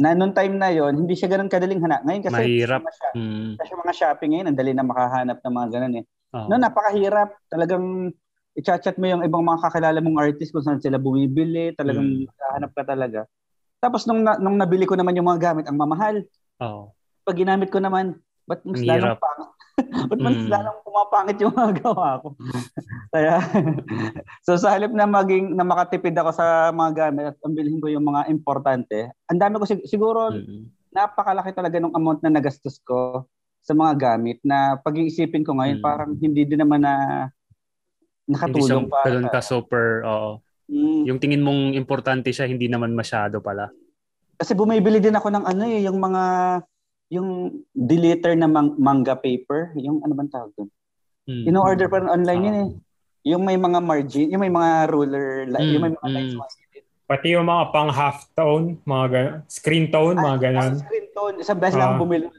Na 0.00 0.16
noong 0.16 0.32
time 0.32 0.56
na 0.56 0.72
yon 0.72 1.04
hindi 1.04 1.12
siya 1.12 1.28
ganoon 1.28 1.52
kadaling 1.52 1.80
hanap. 1.80 2.04
Ngayon 2.04 2.22
kasi 2.24 2.36
Mahirap. 2.36 2.80
Siya, 2.84 3.10
mm. 3.16 3.52
kasi 3.60 3.70
mga 3.76 3.94
shopping 3.96 4.30
ngayon, 4.32 4.46
ang 4.48 4.58
dali 4.58 4.72
na 4.72 4.86
makahanap 4.86 5.38
ng 5.40 5.54
mga 5.56 5.68
ganun 5.72 5.94
eh. 6.00 6.04
Oh. 6.30 6.46
No, 6.46 6.56
napakahirap. 6.56 7.36
Talagang 7.50 8.14
i-chat 8.60 8.96
mo 9.00 9.08
yung 9.08 9.24
ibang 9.24 9.40
mga 9.40 9.64
kakilala 9.64 9.98
mong 10.04 10.20
artist 10.20 10.52
kung 10.52 10.60
saan 10.60 10.84
sila 10.84 11.00
bumibili, 11.00 11.72
talagang 11.72 12.28
mm. 12.28 12.30
hanap 12.56 12.72
ka 12.76 12.84
talaga. 12.84 13.24
Tapos 13.80 14.04
nung, 14.04 14.20
na, 14.20 14.36
nung 14.36 14.60
nabili 14.60 14.84
ko 14.84 14.92
naman 14.94 15.16
yung 15.16 15.26
mga 15.26 15.40
gamit, 15.50 15.64
ang 15.64 15.80
mamahal. 15.80 16.28
Oh. 16.60 16.92
Pag 17.24 17.40
ginamit 17.40 17.72
ko 17.72 17.80
naman, 17.80 18.20
ba't 18.44 18.60
mas 18.68 18.84
lalong 18.84 19.16
pangit? 19.16 19.48
ba't 20.12 20.20
mas 20.20 20.36
mm. 20.36 20.48
lalong 20.52 20.78
pumapangit 20.84 21.36
yung 21.40 21.56
mga 21.56 21.72
gawa 21.80 22.20
ko? 22.20 22.28
Kaya, 23.16 23.40
so 24.46 24.60
sa 24.60 24.76
halip 24.76 24.92
na 24.92 25.08
maging, 25.08 25.56
na 25.56 25.64
makatipid 25.64 26.12
ako 26.12 26.30
sa 26.36 26.68
mga 26.70 26.90
gamit 27.08 27.24
at 27.32 27.36
ang 27.40 27.56
bilhin 27.56 27.80
ko 27.80 27.88
yung 27.88 28.04
mga 28.04 28.28
importante, 28.28 29.08
ang 29.32 29.40
dami 29.40 29.56
ko 29.56 29.64
sig- 29.64 29.88
siguro, 29.88 30.28
mm. 30.28 30.92
napakalaki 30.92 31.56
talaga 31.56 31.80
ng 31.80 31.96
amount 31.96 32.20
na 32.20 32.36
nagastos 32.36 32.76
ko 32.84 33.24
sa 33.64 33.72
mga 33.72 33.96
gamit 33.96 34.38
na 34.44 34.76
pag-iisipin 34.84 35.44
ko 35.44 35.56
ngayon, 35.56 35.80
mm. 35.80 35.84
parang 35.84 36.12
hindi 36.20 36.44
din 36.44 36.60
naman 36.60 36.84
na 36.84 36.94
nakatulong 38.30 38.86
hindi 38.86 38.94
siya 38.94 39.26
pa. 39.26 39.32
ka 39.34 39.40
super, 39.42 39.86
oo. 40.06 40.30
Mm. 40.70 41.02
Yung 41.10 41.18
tingin 41.18 41.42
mong 41.42 41.74
importante 41.74 42.30
siya, 42.30 42.46
hindi 42.46 42.70
naman 42.70 42.94
masyado 42.94 43.42
pala. 43.42 43.74
Kasi 44.38 44.54
bumibili 44.54 45.02
din 45.02 45.18
ako 45.18 45.28
ng 45.34 45.44
ano 45.44 45.62
eh, 45.66 45.82
yung 45.82 45.98
mga, 45.98 46.22
yung 47.10 47.28
deleter 47.74 48.38
na 48.38 48.46
mang- 48.46 48.78
manga 48.78 49.18
paper, 49.18 49.74
yung 49.74 49.98
ano 50.06 50.14
bang 50.14 50.30
tawag 50.30 50.54
doon? 50.54 50.70
Mm. 51.26 51.44
Ino-order 51.50 51.86
pa 51.90 52.06
online 52.06 52.40
uh, 52.40 52.46
yun 52.46 52.56
eh. 52.56 52.70
Yung 53.34 53.42
may 53.44 53.58
mga 53.58 53.78
margin, 53.84 54.26
yung 54.32 54.40
may 54.40 54.52
mga 54.52 54.70
ruler, 54.88 55.44
mm. 55.50 55.70
yung 55.74 55.82
may 55.82 55.92
mga 55.92 56.08
lines 56.08 56.34
mm. 56.38 56.48
Pati 57.10 57.34
yung 57.34 57.50
mga 57.50 57.74
pang 57.74 57.90
half 57.90 58.30
tone, 58.38 58.78
mga 58.86 59.06
ganun, 59.10 59.36
screen 59.50 59.90
tone, 59.90 60.14
mga 60.14 60.38
ganun. 60.46 60.78
Ah, 60.78 60.78
screen 60.78 61.06
tone, 61.10 61.34
isang 61.42 61.58
beses 61.58 61.74
lang 61.74 61.98
Ah. 61.98 61.98
bumili. 61.98 62.30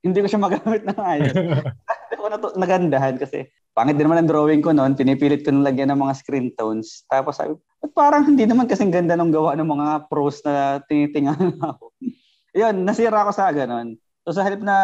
Hindi 0.00 0.18
ko 0.20 0.26
siya 0.26 0.40
magamit 0.40 0.82
ng 0.82 0.98
ayos. 0.98 1.34
Hindi 2.06 2.14
ko 2.14 2.26
natu- 2.28 2.56
nagandahan 2.56 3.16
kasi 3.16 3.44
pangit 3.70 3.96
din 3.96 4.06
naman 4.06 4.22
ang 4.22 4.30
drawing 4.30 4.60
ko 4.60 4.70
noon. 4.70 4.94
Pinipilit 4.94 5.42
ko 5.42 5.50
nung 5.50 5.62
lagyan 5.62 5.90
ng 5.90 5.98
mga 5.98 6.14
screen 6.16 6.48
tones. 6.52 7.04
Tapos 7.06 7.36
sabi, 7.36 7.52
"Ba't 7.78 7.92
parang 7.92 8.24
hindi 8.24 8.44
naman 8.44 8.64
kasing 8.64 8.90
ganda 8.90 9.14
ng 9.14 9.30
gawa 9.30 9.52
ng 9.54 9.66
mga 9.66 9.86
pros 10.06 10.40
na 10.42 10.80
tinitingan 10.84 11.36
ako. 11.60 11.92
Yun, 12.52 12.82
nasira 12.82 13.20
ako 13.20 13.32
sa 13.32 13.50
ganun. 13.50 13.96
So 14.22 14.34
sa 14.34 14.42
halip 14.42 14.58
na 14.58 14.74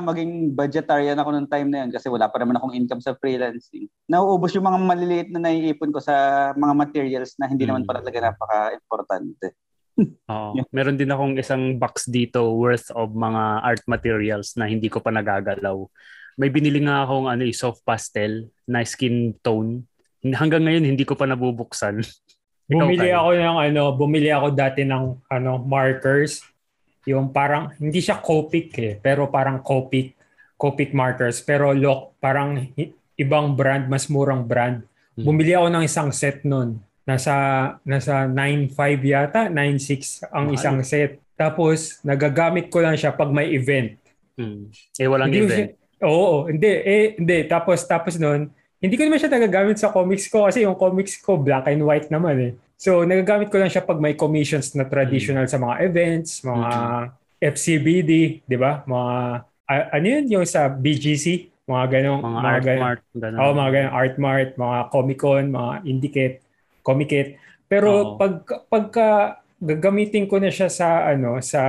maging 0.00 0.58
budgetarian 0.58 1.14
ako 1.14 1.30
nung 1.30 1.46
time 1.46 1.70
na 1.70 1.86
yun 1.86 1.94
kasi 1.94 2.10
wala 2.10 2.26
pa 2.26 2.42
naman 2.42 2.58
akong 2.58 2.74
income 2.74 2.98
sa 2.98 3.14
freelancing. 3.14 3.86
Nauubos 4.06 4.50
yung 4.52 4.66
mga 4.66 4.78
maliliit 4.80 5.28
na 5.30 5.38
naiipon 5.38 5.94
ko 5.94 6.02
sa 6.02 6.14
mga 6.52 6.74
materials 6.74 7.38
na 7.38 7.46
hindi 7.46 7.62
naman 7.62 7.82
Mm. 7.82 7.86
pala 7.86 8.02
talaga 8.02 8.26
napaka-importante. 8.26 9.54
Oo. 10.32 10.50
Meron 10.70 10.96
din 10.96 11.10
akong 11.10 11.34
isang 11.38 11.76
box 11.76 12.06
dito 12.06 12.54
worth 12.54 12.90
of 12.94 13.10
mga 13.12 13.42
art 13.66 13.82
materials 13.90 14.54
na 14.54 14.70
hindi 14.70 14.86
ko 14.86 15.02
pa 15.02 15.10
nagagalaw. 15.10 15.76
May 16.38 16.54
binili 16.54 16.78
nga 16.86 17.02
akong 17.02 17.26
ano, 17.26 17.42
eh, 17.42 17.54
soft 17.54 17.82
pastel 17.82 18.46
na 18.64 18.86
skin 18.86 19.34
tone. 19.42 19.82
Hanggang 20.22 20.66
ngayon 20.66 20.86
hindi 20.86 21.02
ko 21.02 21.18
pa 21.18 21.26
nabubuksan. 21.26 21.98
Bumili 22.68 23.08
Kyle? 23.08 23.16
ako 23.16 23.30
ng 23.32 23.58
ano, 23.64 23.82
bumili 23.96 24.28
ako 24.28 24.52
dati 24.52 24.84
ng 24.84 25.24
ano, 25.32 25.52
markers. 25.64 26.44
Yung 27.08 27.32
parang 27.32 27.72
hindi 27.80 28.04
siya 28.04 28.20
Copic 28.20 28.76
eh, 28.76 28.94
pero 29.00 29.32
parang 29.32 29.64
Copic 29.64 30.12
Copic 30.58 30.90
markers 30.90 31.40
pero 31.40 31.70
look 31.70 32.18
parang 32.20 32.68
ibang 33.16 33.56
brand, 33.56 33.88
mas 33.88 34.06
murang 34.12 34.44
brand. 34.44 34.84
Hmm. 35.16 35.24
Bumili 35.24 35.56
ako 35.56 35.66
ng 35.72 35.84
isang 35.86 36.10
set 36.12 36.44
nun. 36.44 36.78
Nasa 37.08 37.34
nasa 37.82 38.28
9.5 38.28 38.68
yata, 39.02 39.48
9.6 39.48 40.28
ang 40.28 40.44
Mahal. 40.46 40.54
isang 40.54 40.78
set. 40.82 41.16
Tapos 41.34 42.02
nagagamit 42.02 42.68
ko 42.68 42.84
lang 42.84 42.92
siya 42.94 43.10
pag 43.10 43.32
may 43.32 43.48
event. 43.50 43.96
Hmm. 44.36 44.68
Eh 44.94 45.08
walang 45.08 45.32
Hindi 45.32 45.40
event. 45.42 45.68
siya- 45.72 45.76
Oo, 46.04 46.46
hindi 46.46 46.68
eh 46.68 47.16
hindi 47.16 47.36
tapos 47.44 47.82
tapos 47.82 48.14
noon 48.14 48.52
hindi 48.78 48.94
ko 48.94 49.02
naman 49.02 49.18
siya 49.18 49.32
nagagamit 49.32 49.74
sa 49.74 49.88
comics 49.88 50.28
ko 50.28 50.46
kasi 50.46 50.62
yung 50.62 50.76
comics 50.76 51.18
ko 51.18 51.34
black 51.34 51.66
and 51.66 51.82
white 51.82 52.06
naman 52.06 52.36
eh. 52.38 52.52
So 52.76 53.02
nagagamit 53.02 53.48
ko 53.48 53.56
lang 53.56 53.66
siya 53.66 53.82
pag 53.82 53.98
may 53.98 54.14
commissions 54.14 54.70
na 54.72 54.84
traditional 54.84 55.48
sa 55.48 55.56
mga 55.56 55.82
events, 55.82 56.44
mga 56.44 56.70
FCBD, 57.40 58.12
'di 58.44 58.56
ba? 58.56 58.84
Mga 58.84 59.14
a- 59.64 59.88
ano 59.92 60.06
yun 60.06 60.24
yung 60.28 60.46
sa 60.46 60.68
BGC, 60.68 61.26
mga 61.64 61.84
ganong 61.90 62.20
Mga, 62.20 62.38
art 62.40 62.62
ganong- 62.62 62.82
mart. 62.84 63.00
Ganun. 63.12 63.38
Oo, 63.38 63.52
mga 63.52 63.70
ganyan, 63.70 63.92
Art 63.92 64.16
Mart, 64.16 64.50
mga 64.56 64.78
Comic 64.88 65.18
Con, 65.18 65.44
mga 65.48 65.72
Indicate, 65.84 66.34
Comicet. 66.88 67.36
Pero 67.68 68.16
Oo. 68.16 68.16
pag 68.16 68.48
pagka 68.72 69.08
gagamitin 69.60 70.24
ko 70.24 70.40
na 70.40 70.48
siya 70.48 70.72
sa 70.72 71.04
ano 71.04 71.36
sa 71.44 71.60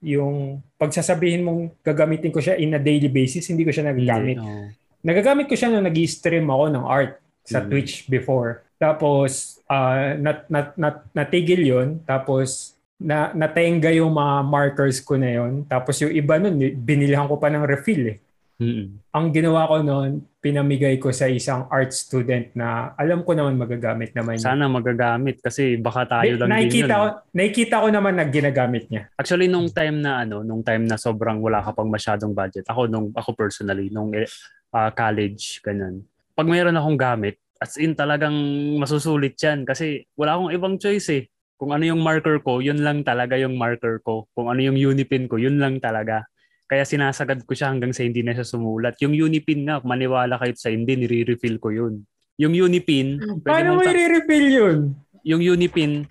yung 0.00 0.64
pagsasabihin 0.80 1.44
mong 1.44 1.84
gagamitin 1.84 2.32
ko 2.32 2.40
siya 2.40 2.56
in 2.56 2.72
a 2.72 2.80
daily 2.80 3.12
basis, 3.12 3.52
hindi 3.52 3.68
ko 3.68 3.72
siya 3.72 3.92
nagagamit. 3.92 4.40
Hindi, 4.40 4.48
oo. 4.48 4.64
Nagagamit 5.04 5.46
ko 5.46 5.54
siya 5.54 5.68
nung 5.68 5.84
nag-stream 5.84 6.48
ako 6.48 6.64
ng 6.72 6.84
art 6.88 7.20
sa 7.44 7.60
Mm. 7.60 7.68
Twitch 7.68 8.08
before. 8.08 8.64
Tapos 8.80 9.60
ah, 9.68 10.16
nat, 10.16 10.48
nat, 10.48 10.72
nat, 10.80 10.96
natigil 11.12 11.62
'yon. 11.62 11.88
Tapos 12.08 12.72
na 12.96 13.28
natenga 13.36 13.92
yung 13.92 14.16
mga 14.16 14.36
markers 14.48 15.04
ko 15.04 15.20
na 15.20 15.28
'yon. 15.36 15.68
Tapos 15.68 16.00
yung 16.00 16.12
iba 16.16 16.40
nun 16.40 16.56
binilihan 16.80 17.28
ko 17.28 17.36
pa 17.36 17.52
ng 17.52 17.68
refill 17.68 18.16
eh 18.16 18.18
Mm-mm. 18.56 19.04
ang 19.12 19.26
ginawa 19.36 19.68
ko 19.68 19.84
noon, 19.84 20.24
pinamigay 20.40 20.96
ko 20.96 21.12
sa 21.12 21.28
isang 21.28 21.68
art 21.68 21.92
student 21.92 22.56
na 22.56 22.96
alam 22.96 23.20
ko 23.20 23.36
naman 23.36 23.60
magagamit 23.60 24.16
naman 24.16 24.40
niya. 24.40 24.48
Sana 24.48 24.64
magagamit 24.64 25.44
kasi 25.44 25.76
baka 25.76 26.08
tayo 26.08 26.40
lang 26.40 26.48
din 26.48 26.52
nakikita 26.56 26.94
yun. 26.96 26.96
ko, 26.96 27.06
nakikita 27.36 27.74
ko 27.84 27.88
naman 27.92 28.14
na 28.16 28.24
ginagamit 28.24 28.88
niya. 28.88 29.12
Actually 29.20 29.52
nung 29.52 29.68
time 29.68 30.00
na 30.00 30.24
ano, 30.24 30.40
nung 30.40 30.64
time 30.64 30.88
na 30.88 30.96
sobrang 30.96 31.36
wala 31.36 31.60
ka 31.60 31.76
pang 31.76 31.92
masyadong 31.92 32.32
budget. 32.32 32.64
Ako 32.64 32.88
nung 32.88 33.12
ako 33.12 33.36
personally 33.36 33.92
nung 33.92 34.16
eh, 34.16 34.24
ah, 34.72 34.88
college 34.88 35.60
ganun. 35.60 36.00
Pag 36.32 36.48
mayroon 36.48 36.80
akong 36.80 36.96
gamit, 36.96 37.36
as 37.60 37.76
in 37.76 37.92
talagang 37.92 38.36
masusulit 38.80 39.36
'yan 39.36 39.68
kasi 39.68 40.08
wala 40.16 40.40
akong 40.40 40.52
ibang 40.56 40.74
choice 40.80 41.12
eh. 41.12 41.28
Kung 41.56 41.72
ano 41.72 41.88
yung 41.88 42.00
marker 42.04 42.40
ko, 42.40 42.60
yun 42.60 42.80
lang 42.84 43.04
talaga 43.04 43.36
yung 43.36 43.56
marker 43.56 44.00
ko. 44.04 44.28
Kung 44.36 44.52
ano 44.52 44.60
yung 44.60 44.76
unipin 44.76 45.24
ko, 45.24 45.40
yun 45.40 45.56
lang 45.56 45.80
talaga. 45.80 46.28
Kaya 46.66 46.82
sinasagad 46.82 47.46
ko 47.46 47.54
siya 47.54 47.70
hanggang 47.70 47.94
sa 47.94 48.02
hindi 48.02 48.26
na 48.26 48.34
siya 48.34 48.42
sumulat. 48.42 48.98
Yung 48.98 49.14
unipin 49.14 49.62
nga, 49.64 49.78
maniwala 49.86 50.34
kahit 50.34 50.58
sa 50.58 50.66
hindi, 50.68 50.98
nire-refill 50.98 51.62
ko 51.62 51.70
yun. 51.70 52.02
Yung 52.36 52.52
unipin, 52.52 53.16
pwede 53.40 53.46
Paano 53.46 53.78
mo 53.78 53.82
i-refill 53.86 54.46
yun? 54.50 54.78
yung 55.24 55.40
unipin, 55.40 56.04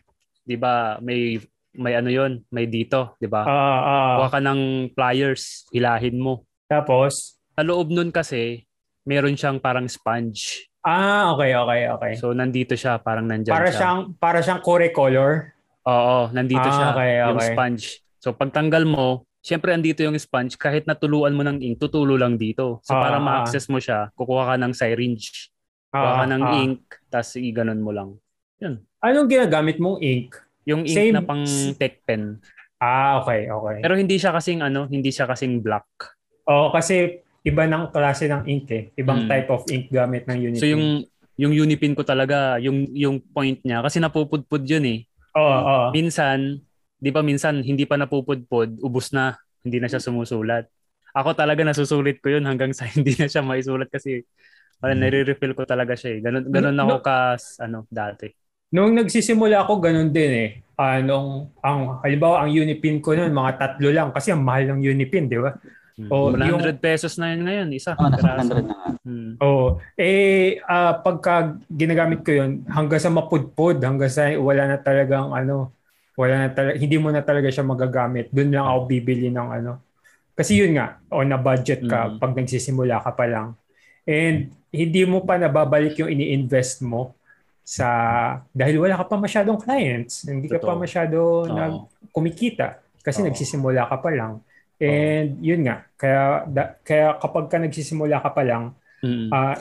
'di 0.43 0.55
ba, 0.57 0.97
may 1.00 1.38
may 1.71 1.93
ano 1.93 2.09
'yon, 2.09 2.41
may 2.50 2.65
dito, 2.65 3.13
'di 3.15 3.27
ba? 3.27 3.45
Ah, 3.45 3.79
ah. 3.79 4.12
Kuha 4.17 4.27
ka 4.31 4.39
ng 4.39 4.62
pliers, 4.91 5.67
hilahin 5.69 6.17
mo. 6.17 6.43
tapos, 6.65 7.38
Sa 7.53 7.63
loob 7.63 7.88
nun 7.88 8.09
kasi, 8.12 8.65
meron 9.05 9.38
siyang 9.38 9.62
parang 9.62 9.85
sponge. 9.88 10.65
ah, 10.81 11.31
okay, 11.31 11.53
okay, 11.53 11.81
okay. 11.89 12.13
So 12.17 12.31
nandito 12.31 12.74
siya, 12.74 12.97
parang 12.97 13.29
nandiyan 13.29 13.53
para 13.53 13.69
siya. 13.69 13.79
siyang 13.79 14.00
para 14.17 14.39
siyang 14.41 14.62
kore 14.62 14.89
color. 14.89 15.51
Oo, 15.85 16.33
nandito 16.33 16.65
Ah, 16.65 16.74
siya, 16.74 16.88
okay, 16.91 17.12
yung 17.21 17.38
okay. 17.38 17.47
sponge. 17.53 17.83
So 18.17 18.33
pagtanggal 18.33 18.83
mo, 18.83 19.24
syempre 19.45 19.69
andito 19.69 20.01
yung 20.01 20.17
sponge, 20.17 20.57
kahit 20.57 20.89
natuluan 20.89 21.37
mo 21.37 21.45
ng 21.45 21.61
ink, 21.61 21.77
tutulo 21.77 22.17
lang 22.17 22.33
dito. 22.33 22.81
So 22.81 22.97
Ah, 22.97 23.01
para 23.05 23.17
ah. 23.17 23.21
ma-access 23.21 23.69
mo 23.69 23.77
siya, 23.77 24.09
kukuha 24.17 24.49
ka 24.49 24.55
ng 24.57 24.73
syringe, 24.73 25.53
kuha 25.93 26.01
Ah, 26.01 26.17
ka 26.17 26.25
ng 26.25 26.41
ah. 26.43 26.59
ink, 26.59 26.81
tapos 27.07 27.37
iganon 27.37 27.77
mo 27.77 27.93
lang. 27.93 28.09
Anong 28.99 29.29
ginagamit 29.29 29.77
mong 29.77 30.01
ink? 30.01 30.33
Yung 30.65 30.81
ink 30.81 30.97
Same- 30.97 31.13
na 31.13 31.21
pang 31.21 31.45
tech 31.77 32.01
pen. 32.01 32.41
Ah, 32.81 33.21
okay, 33.21 33.45
okay. 33.45 33.85
Pero 33.85 33.93
hindi 33.93 34.17
siya 34.17 34.33
kasing 34.33 34.65
ano, 34.65 34.89
hindi 34.89 35.13
siya 35.13 35.29
kasing 35.29 35.61
black. 35.61 35.85
Oo, 36.49 36.73
kasi 36.73 37.21
iba 37.45 37.69
ng 37.69 37.93
klase 37.93 38.25
ng 38.25 38.49
ink 38.49 38.65
eh. 38.73 38.83
Ibang 38.97 39.25
Hmm. 39.25 39.29
type 39.29 39.49
of 39.53 39.61
ink 39.69 39.93
gamit 39.93 40.25
ng 40.25 40.37
unit. 40.41 40.57
So 40.57 40.65
yung 40.65 41.05
yung 41.37 41.53
unipin 41.53 41.93
ko 41.93 42.01
talaga, 42.01 42.57
yung 42.57 42.89
yung 42.89 43.21
point 43.21 43.61
niya 43.61 43.85
kasi 43.85 44.01
napupudpud 44.01 44.65
yun 44.65 44.85
eh. 44.89 44.99
Oo, 45.37 45.45
oo. 45.61 45.87
Minsan, 45.93 46.64
'di 46.99 47.09
ba 47.11 47.21
minsan 47.25 47.61
hindi 47.61 47.83
pa 47.87 47.95
napupudpud, 47.99 48.79
ubos 48.81 49.11
na, 49.15 49.35
hindi 49.65 49.79
na 49.79 49.89
siya 49.89 50.03
sumusulat. 50.03 50.67
Ako 51.15 51.31
talaga 51.31 51.63
nasusulit 51.63 52.19
ko 52.19 52.27
yun 52.35 52.43
hanggang 52.43 52.75
sa 52.75 52.85
hindi 52.95 53.15
na 53.15 53.27
siya 53.31 53.41
maisulat 53.43 53.87
kasi 53.87 54.23
wala 54.83 54.93
nare-refill 54.93 55.55
ko 55.55 55.63
talaga 55.63 55.95
siya 55.95 56.17
eh. 56.17 56.19
Ganun 56.21 56.51
ganun 56.51 56.77
ako 56.77 56.95
No- 56.99 57.03
kas 57.03 57.57
ano 57.63 57.87
dati. 57.87 58.29
Nung 58.75 58.91
nagsisimula 58.91 59.63
ako, 59.63 59.79
ganun 59.79 60.11
din 60.11 60.31
eh. 60.35 60.49
Anong, 60.75 61.47
ang, 61.63 62.03
halimbawa, 62.03 62.43
ang 62.43 62.51
Unipin 62.51 62.99
ko 62.99 63.15
noon, 63.15 63.31
mga 63.31 63.55
tatlo 63.55 63.87
lang. 63.87 64.11
Kasi 64.11 64.35
ang 64.35 64.43
mahal 64.43 64.67
ng 64.75 64.83
Unipin, 64.83 65.31
di 65.31 65.39
ba? 65.39 65.55
Hmm. 65.95 66.11
Oh, 66.11 66.27
100 66.27 66.83
pesos 66.83 67.15
na 67.15 67.31
yun 67.31 67.47
ngayon, 67.47 67.67
isa. 67.71 67.95
Oh, 67.95 68.11
nasa 68.11 68.19
piraso. 68.19 68.51
100 68.51 68.67
na. 68.67 68.75
Hmm. 69.07 69.31
Oo. 69.39 69.79
Eh, 69.95 70.59
ah, 70.67 70.99
pagka 70.99 71.55
ginagamit 71.71 72.27
ko 72.27 72.35
yun, 72.35 72.67
hanggang 72.67 72.99
sa 72.99 73.13
mapudpod, 73.13 73.79
hanggang 73.79 74.11
sa 74.11 74.27
wala 74.35 74.67
na 74.67 74.77
talagang 74.81 75.31
ano, 75.31 75.71
wala 76.15 76.48
na 76.48 76.50
talaga, 76.50 76.75
hindi 76.75 76.98
mo 76.98 77.12
na 77.12 77.22
talaga 77.22 77.48
siya 77.48 77.63
magagamit. 77.63 78.31
Doon 78.31 78.50
lang 78.51 78.65
ako 78.65 78.79
bibili 78.88 79.27
ng 79.29 79.50
ano. 79.51 79.72
Kasi 80.31 80.60
yun 80.60 80.75
nga, 80.75 81.00
on 81.12 81.31
a 81.31 81.39
budget 81.39 81.84
ka 81.84 82.12
Mhm. 82.12 82.19
pag 82.19 82.31
nagsisimula 82.34 83.00
ka 83.00 83.12
pa 83.12 83.25
lang. 83.27 83.48
And 84.03 84.51
hindi 84.69 85.01
mo 85.03 85.24
pa 85.24 85.36
nababalik 85.36 85.95
yung 85.98 86.12
ini-invest 86.12 86.84
mo 86.84 87.15
sa 87.63 87.88
dahil 88.51 88.77
wala 88.77 88.95
ka 88.95 89.07
pa 89.07 89.17
masyadong 89.17 89.57
clients, 89.57 90.24
hindi 90.24 90.45
ka 90.45 90.60
pa 90.60 90.72
Totoo. 90.72 90.84
masyado 90.84 91.17
Oo. 91.43 91.50
nag 91.50 91.74
kumikita 92.12 92.79
kasi 93.01 93.24
Oo. 93.24 93.27
nagsisimula 93.27 93.88
ka 93.88 93.98
pa 93.98 94.12
lang. 94.12 94.34
And 94.75 95.39
yun 95.39 95.63
nga, 95.63 95.88
kaya 95.95 96.22
da- 96.45 96.75
kaya 96.84 97.15
kapag 97.15 97.48
ka 97.48 97.57
nagsisimula 97.57 98.19
ka 98.19 98.29
pa 98.29 98.43
lang, 98.43 98.63
Hmm. 99.00 99.31
ah 99.31 99.55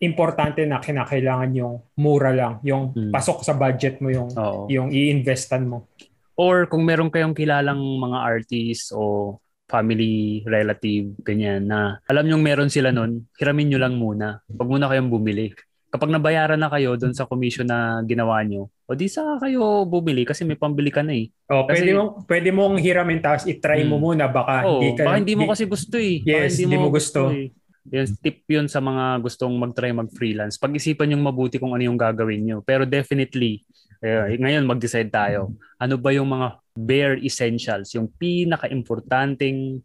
importante 0.00 0.64
na 0.64 0.80
kinakailangan 0.80 1.52
yung 1.52 1.74
mura 1.94 2.32
lang, 2.32 2.58
yung 2.62 2.90
Mm. 2.90 3.12
pasok 3.12 3.40
sa 3.40 3.52
budget 3.52 4.00
mo 4.00 4.08
yung 4.08 4.32
Oo. 4.32 4.64
yung 4.66 4.88
i-investan 4.88 5.64
mo. 5.64 5.86
Or 6.34 6.64
kung 6.64 6.82
meron 6.82 7.08
kayong 7.08 7.36
kilalang 7.36 7.76
mga 7.78 8.18
artists 8.18 8.90
o 8.90 9.36
family, 9.70 10.42
relative, 10.42 11.14
ganyan 11.20 11.62
na 11.62 12.02
alam 12.02 12.26
nyong 12.26 12.42
meron 12.42 12.66
sila 12.66 12.90
nun, 12.90 13.28
hiramin 13.36 13.70
nyo 13.70 13.78
lang 13.78 13.94
muna. 13.94 14.40
Huwag 14.48 14.66
muna 14.68 14.88
kayong 14.88 15.06
bumili. 15.08 15.52
Kapag 15.86 16.08
nabayaran 16.08 16.56
na 16.56 16.66
kayo 16.66 16.94
doon 16.94 17.12
sa 17.12 17.26
commission 17.26 17.66
na 17.66 17.98
ginawa 18.00 18.40
nyo, 18.40 18.70
o 18.84 18.94
di 18.94 19.06
sa 19.06 19.36
kayo 19.36 19.82
bumili 19.84 20.22
kasi 20.22 20.42
may 20.42 20.54
pambili 20.54 20.88
ka 20.88 21.02
na 21.02 21.12
eh. 21.12 21.30
Oh, 21.46 21.66
Kasi- 21.66 21.82
pwede 21.82 21.92
mo 21.92 22.02
pwede 22.24 22.48
mong 22.50 22.74
hiramin 22.78 23.18
tapos 23.20 23.44
i-try 23.44 23.82
mo 23.84 23.94
Mm. 23.94 24.02
muna 24.02 24.24
baka 24.26 24.54
Oo, 24.64 24.80
hindi 24.80 24.90
ka 24.96 25.02
baka 25.04 25.18
hindi 25.18 25.34
mo 25.34 25.44
di- 25.44 25.50
kasi 25.50 25.64
gusto 25.66 25.96
eh. 25.96 26.14
Baka 26.18 26.30
Yes, 26.30 26.52
hindi 26.56 26.76
mo 26.76 26.88
gusto. 26.88 27.20
eh. 27.30 27.46
Yan, 27.88 28.12
tip 28.20 28.44
yun 28.44 28.68
sa 28.68 28.84
mga 28.84 29.24
gustong 29.24 29.56
mag-try 29.56 29.96
mag-freelance. 29.96 30.60
Pag-isipan 30.60 31.16
yung 31.16 31.24
mabuti 31.24 31.56
kung 31.56 31.72
ano 31.72 31.80
yung 31.80 31.96
gagawin 31.96 32.44
nyo. 32.44 32.58
Pero 32.60 32.84
definitely, 32.84 33.64
eh, 34.04 34.36
ngayon 34.36 34.68
mag-decide 34.68 35.08
tayo. 35.08 35.56
Ano 35.80 35.96
ba 35.96 36.12
yung 36.12 36.28
mga 36.28 36.60
bare 36.76 37.16
essentials, 37.24 37.96
yung 37.96 38.12
pinaka-importanting 38.20 39.80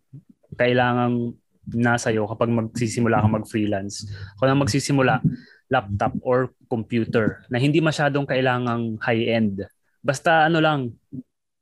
kailangang 0.56 1.36
nasa 1.72 2.14
iyo 2.14 2.30
kapag 2.30 2.52
magsisimula 2.52 3.24
ka 3.24 3.28
mag-freelance. 3.28 4.06
Kung 4.38 4.48
na 4.52 4.60
magsisimula, 4.60 5.24
laptop 5.66 6.14
or 6.22 6.54
computer 6.70 7.42
na 7.50 7.58
hindi 7.58 7.82
masyadong 7.82 8.30
kailangang 8.30 9.02
high-end. 9.02 9.66
Basta 10.06 10.46
ano 10.46 10.62
lang, 10.62 10.94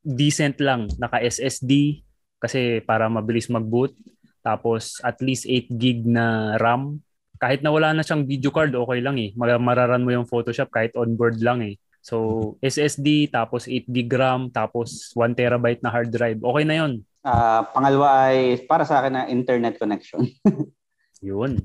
decent 0.03 0.59
lang. 0.59 0.91
Naka 0.99 1.23
SSD 1.23 2.03
kasi 2.43 2.83
para 2.83 3.07
mabilis 3.07 3.47
mag-boot. 3.47 3.95
Tapos 4.43 4.99
at 5.01 5.17
least 5.23 5.47
8 5.47 5.71
gig 5.79 6.03
na 6.03 6.59
RAM. 6.59 6.99
Kahit 7.39 7.63
na 7.63 7.71
wala 7.71 7.95
na 7.95 8.03
siyang 8.03 8.27
video 8.27 8.51
card, 8.51 8.75
okay 8.75 8.99
lang 8.99 9.15
eh. 9.17 9.31
Mararan 9.39 10.03
mo 10.03 10.11
yung 10.11 10.27
Photoshop 10.27 10.69
kahit 10.69 10.93
onboard 10.99 11.39
lang 11.39 11.63
eh. 11.63 11.79
So 12.03 12.59
SSD, 12.59 13.31
tapos 13.31 13.65
8 13.65 13.87
gig 13.87 14.11
RAM, 14.11 14.51
tapos 14.51 15.15
1 15.15 15.39
terabyte 15.39 15.79
na 15.79 15.89
hard 15.89 16.11
drive. 16.11 16.43
Okay 16.43 16.63
na 16.67 16.75
yon. 16.75 16.93
Uh, 17.23 17.63
pangalawa 17.71 18.27
ay 18.27 18.67
para 18.67 18.83
sa 18.83 18.99
akin 18.99 19.13
na 19.15 19.23
internet 19.31 19.79
connection. 19.79 20.27
yun. 21.23 21.63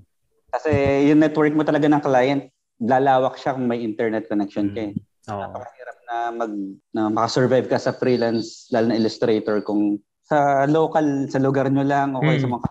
Kasi 0.55 0.71
yung 1.11 1.19
network 1.19 1.51
mo 1.59 1.67
talaga 1.67 1.91
ng 1.91 1.99
client, 1.99 2.43
lalawak 2.79 3.35
siya 3.43 3.59
kung 3.59 3.67
may 3.67 3.83
internet 3.83 4.31
connection 4.31 4.71
ka 4.71 4.81
eh. 4.87 4.95
Mm. 4.95 5.07
Oh. 5.29 5.43
Napakahirap 5.45 5.99
na 6.09 6.17
mag 6.33 6.53
na 6.95 7.03
makasurvive 7.13 7.69
ka 7.69 7.77
sa 7.77 7.93
freelance 7.93 8.71
lalo 8.73 8.89
na 8.89 8.97
illustrator 8.97 9.61
kung 9.61 10.01
sa 10.29 10.69
local 10.69 11.25
sa 11.33 11.41
lugar 11.41 11.73
nyo 11.73 11.83
lang 11.83 12.13
o 12.13 12.21
mm. 12.21 12.41
sa 12.45 12.49
mga 12.53 12.69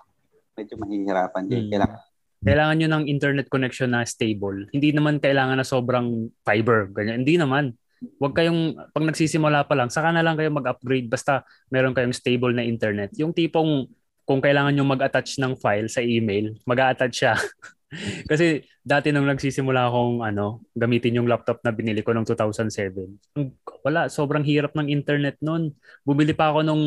medyo 0.58 0.76
mahihirapan 0.78 1.44
din. 1.50 1.66
Mm. 1.68 1.72
Kailangan 1.74 2.00
kailangan 2.38 2.76
nyo 2.78 2.88
ng 2.94 3.06
internet 3.10 3.48
connection 3.50 3.92
na 3.92 4.06
stable. 4.06 4.70
Hindi 4.70 4.94
naman 4.94 5.18
kailangan 5.18 5.58
na 5.58 5.66
sobrang 5.66 6.30
fiber. 6.46 6.94
Ganyan. 6.94 7.26
Hindi 7.26 7.36
naman. 7.42 7.74
Huwag 8.22 8.38
kayong, 8.38 8.78
pag 8.94 9.04
nagsisimula 9.10 9.66
pa 9.66 9.74
lang, 9.74 9.90
saka 9.90 10.14
na 10.14 10.22
lang 10.22 10.38
kayo 10.38 10.54
mag-upgrade 10.54 11.10
basta 11.10 11.42
meron 11.74 11.98
kayong 11.98 12.14
stable 12.14 12.54
na 12.54 12.62
internet. 12.62 13.10
Yung 13.18 13.34
tipong 13.34 13.90
kung 14.22 14.38
kailangan 14.38 14.76
nyo 14.76 14.86
mag-attach 14.86 15.42
ng 15.42 15.58
file 15.58 15.90
sa 15.90 16.06
email, 16.06 16.54
mag-attach 16.68 17.16
siya. 17.16 17.34
Kasi 18.30 18.62
dati 18.84 19.10
nung 19.10 19.26
nagsisimula 19.26 19.88
akong 19.88 20.22
ano, 20.22 20.62
gamitin 20.76 21.18
yung 21.18 21.32
laptop 21.32 21.64
na 21.64 21.74
binili 21.74 22.06
ko 22.06 22.14
noong 22.14 22.28
2007. 22.28 23.34
Wala, 23.82 24.12
sobrang 24.12 24.44
hirap 24.46 24.76
ng 24.76 24.92
internet 24.92 25.40
noon. 25.42 25.74
Bumili 26.04 26.36
pa 26.38 26.52
ako 26.54 26.60
nung 26.68 26.84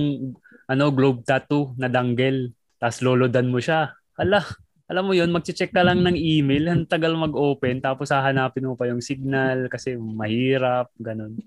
ano, 0.70 0.94
globe 0.94 1.26
tattoo 1.26 1.74
na 1.74 1.90
dangle. 1.90 2.54
Tapos 2.78 3.02
lolodan 3.02 3.50
mo 3.50 3.58
siya. 3.58 3.90
Hala, 4.14 4.46
alam 4.90 5.06
mo 5.06 5.14
yon 5.14 5.30
magche-check 5.30 5.70
ka 5.70 5.86
lang 5.86 6.02
ng 6.02 6.18
email, 6.18 6.66
ang 6.66 6.82
tagal 6.82 7.14
mag-open, 7.14 7.78
tapos 7.78 8.10
hahanapin 8.10 8.66
mo 8.66 8.74
pa 8.74 8.90
yung 8.90 8.98
signal 8.98 9.70
kasi 9.70 9.94
mahirap, 9.94 10.90
ganun. 10.98 11.38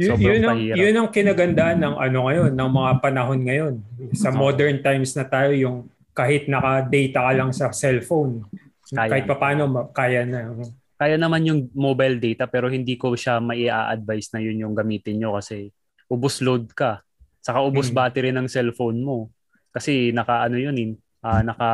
Sobrang 0.00 0.40
yun, 0.40 0.40
ang, 0.48 0.56
mahirap. 0.56 0.76
Yun 0.80 0.94
ang 0.96 1.08
kinagandaan 1.12 1.78
ng 1.84 1.94
ano 2.00 2.18
ngayon, 2.24 2.50
ng 2.56 2.70
mga 2.72 2.92
panahon 3.04 3.40
ngayon. 3.44 3.74
Sa 4.16 4.32
modern 4.32 4.80
times 4.80 5.12
na 5.12 5.28
tayo, 5.28 5.52
yung 5.52 5.76
kahit 6.16 6.48
naka-data 6.48 7.20
ka 7.20 7.32
lang 7.36 7.50
sa 7.52 7.68
cellphone, 7.68 8.48
kaya. 8.88 9.12
kahit 9.12 9.24
paano, 9.28 9.92
kaya 9.92 10.24
na. 10.24 10.56
Kaya 10.96 11.20
naman 11.20 11.44
yung 11.44 11.60
mobile 11.76 12.16
data 12.16 12.48
pero 12.48 12.72
hindi 12.72 12.96
ko 12.96 13.12
siya 13.12 13.36
mai-advise 13.44 14.32
na 14.32 14.40
yun 14.40 14.64
yung 14.64 14.72
gamitin 14.72 15.20
nyo 15.20 15.36
kasi 15.36 15.68
ubos 16.08 16.40
load 16.40 16.72
ka. 16.72 17.04
Saka 17.46 17.62
ubos 17.62 17.94
hmm. 17.94 17.94
battery 17.94 18.34
ng 18.34 18.50
cellphone 18.50 18.98
mo. 19.06 19.30
Kasi 19.70 20.10
naka 20.10 20.50
ano 20.50 20.58
yun, 20.58 20.98
uh, 21.22 21.42
naka 21.46 21.70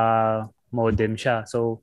modem 0.68 1.16
siya. 1.16 1.48
So, 1.48 1.80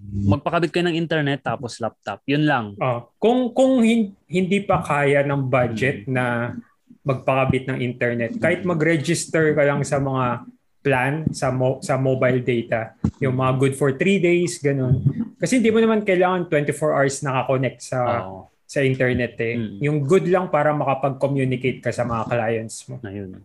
magpakabit 0.00 0.72
kayo 0.72 0.88
ng 0.88 0.96
internet 0.96 1.44
tapos 1.44 1.76
laptop. 1.84 2.24
Yun 2.24 2.48
lang. 2.48 2.64
Uh, 2.80 3.04
kung 3.20 3.52
kung 3.52 3.84
hin- 3.84 4.16
hindi 4.24 4.64
pa 4.64 4.80
kaya 4.80 5.20
ng 5.24 5.52
budget 5.52 6.08
na 6.08 6.56
magpakabit 7.04 7.68
ng 7.68 7.78
internet, 7.84 8.40
kahit 8.40 8.64
mag-register 8.64 9.52
ka 9.52 9.62
lang 9.68 9.84
sa 9.84 10.00
mga 10.00 10.48
plan 10.80 11.26
sa 11.34 11.50
mo- 11.50 11.82
sa 11.82 11.98
mobile 12.00 12.40
data, 12.40 12.94
yung 13.20 13.36
mga 13.36 13.52
good 13.60 13.74
for 13.76 13.92
3 13.92 14.22
days, 14.22 14.56
ganun. 14.62 15.02
Kasi 15.36 15.60
hindi 15.60 15.68
mo 15.74 15.82
naman 15.82 16.06
kailangan 16.06 16.48
24 16.48 16.96
hours 16.96 17.20
naka-connect 17.20 17.78
sa 17.84 17.98
oh. 18.24 18.48
Sa 18.66 18.82
internet 18.82 19.38
eh. 19.38 19.54
Mm. 19.54 19.78
Yung 19.78 19.98
good 20.02 20.26
lang 20.26 20.50
para 20.50 20.74
makapag-communicate 20.74 21.78
ka 21.78 21.94
sa 21.94 22.02
mga 22.02 22.26
clients 22.26 22.90
mo. 22.90 22.98
Ayun. 23.06 23.38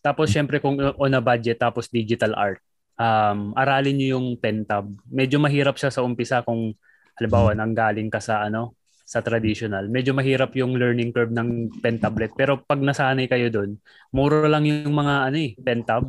Tapos 0.00 0.32
syempre 0.32 0.58
kung 0.58 0.80
on 0.80 1.16
a 1.16 1.20
budget 1.20 1.60
tapos 1.60 1.92
digital 1.92 2.32
art, 2.32 2.60
um, 2.96 3.52
aralin 3.52 3.94
niyo 3.96 4.18
yung 4.18 4.40
pentab. 4.40 4.88
Medyo 5.12 5.36
mahirap 5.36 5.76
siya 5.76 5.92
sa 5.92 6.00
umpisa 6.00 6.40
kung 6.40 6.72
halimbawa 7.20 7.52
hmm. 7.52 7.60
nanggaling 7.60 8.08
ka 8.08 8.18
sa 8.18 8.48
ano 8.48 8.80
sa 9.04 9.20
traditional. 9.20 9.92
Medyo 9.92 10.16
mahirap 10.16 10.56
yung 10.56 10.72
learning 10.72 11.12
curve 11.12 11.36
ng 11.36 11.68
pentablet. 11.84 12.32
Pero 12.32 12.64
pag 12.64 12.80
nasanay 12.80 13.28
kayo 13.28 13.52
doon, 13.52 13.76
mura 14.08 14.48
lang 14.48 14.64
yung 14.64 14.94
mga 14.94 15.28
ano 15.28 15.36
eh, 15.36 15.52
pentab. 15.60 16.08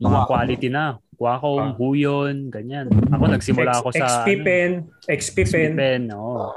Mga 0.00 0.18
quality 0.26 0.68
na. 0.72 0.98
Wacom, 1.20 1.60
ah. 1.60 1.76
Huyon, 1.76 2.48
ganyan. 2.48 2.88
Ako 2.88 3.28
nagsimula 3.28 3.84
ako 3.84 3.92
sa 3.92 4.24
XP 4.24 4.40
Pen, 4.40 4.88
XP 5.04 5.36
Pen. 5.52 5.70
Pen, 5.76 6.02
oh. 6.16 6.56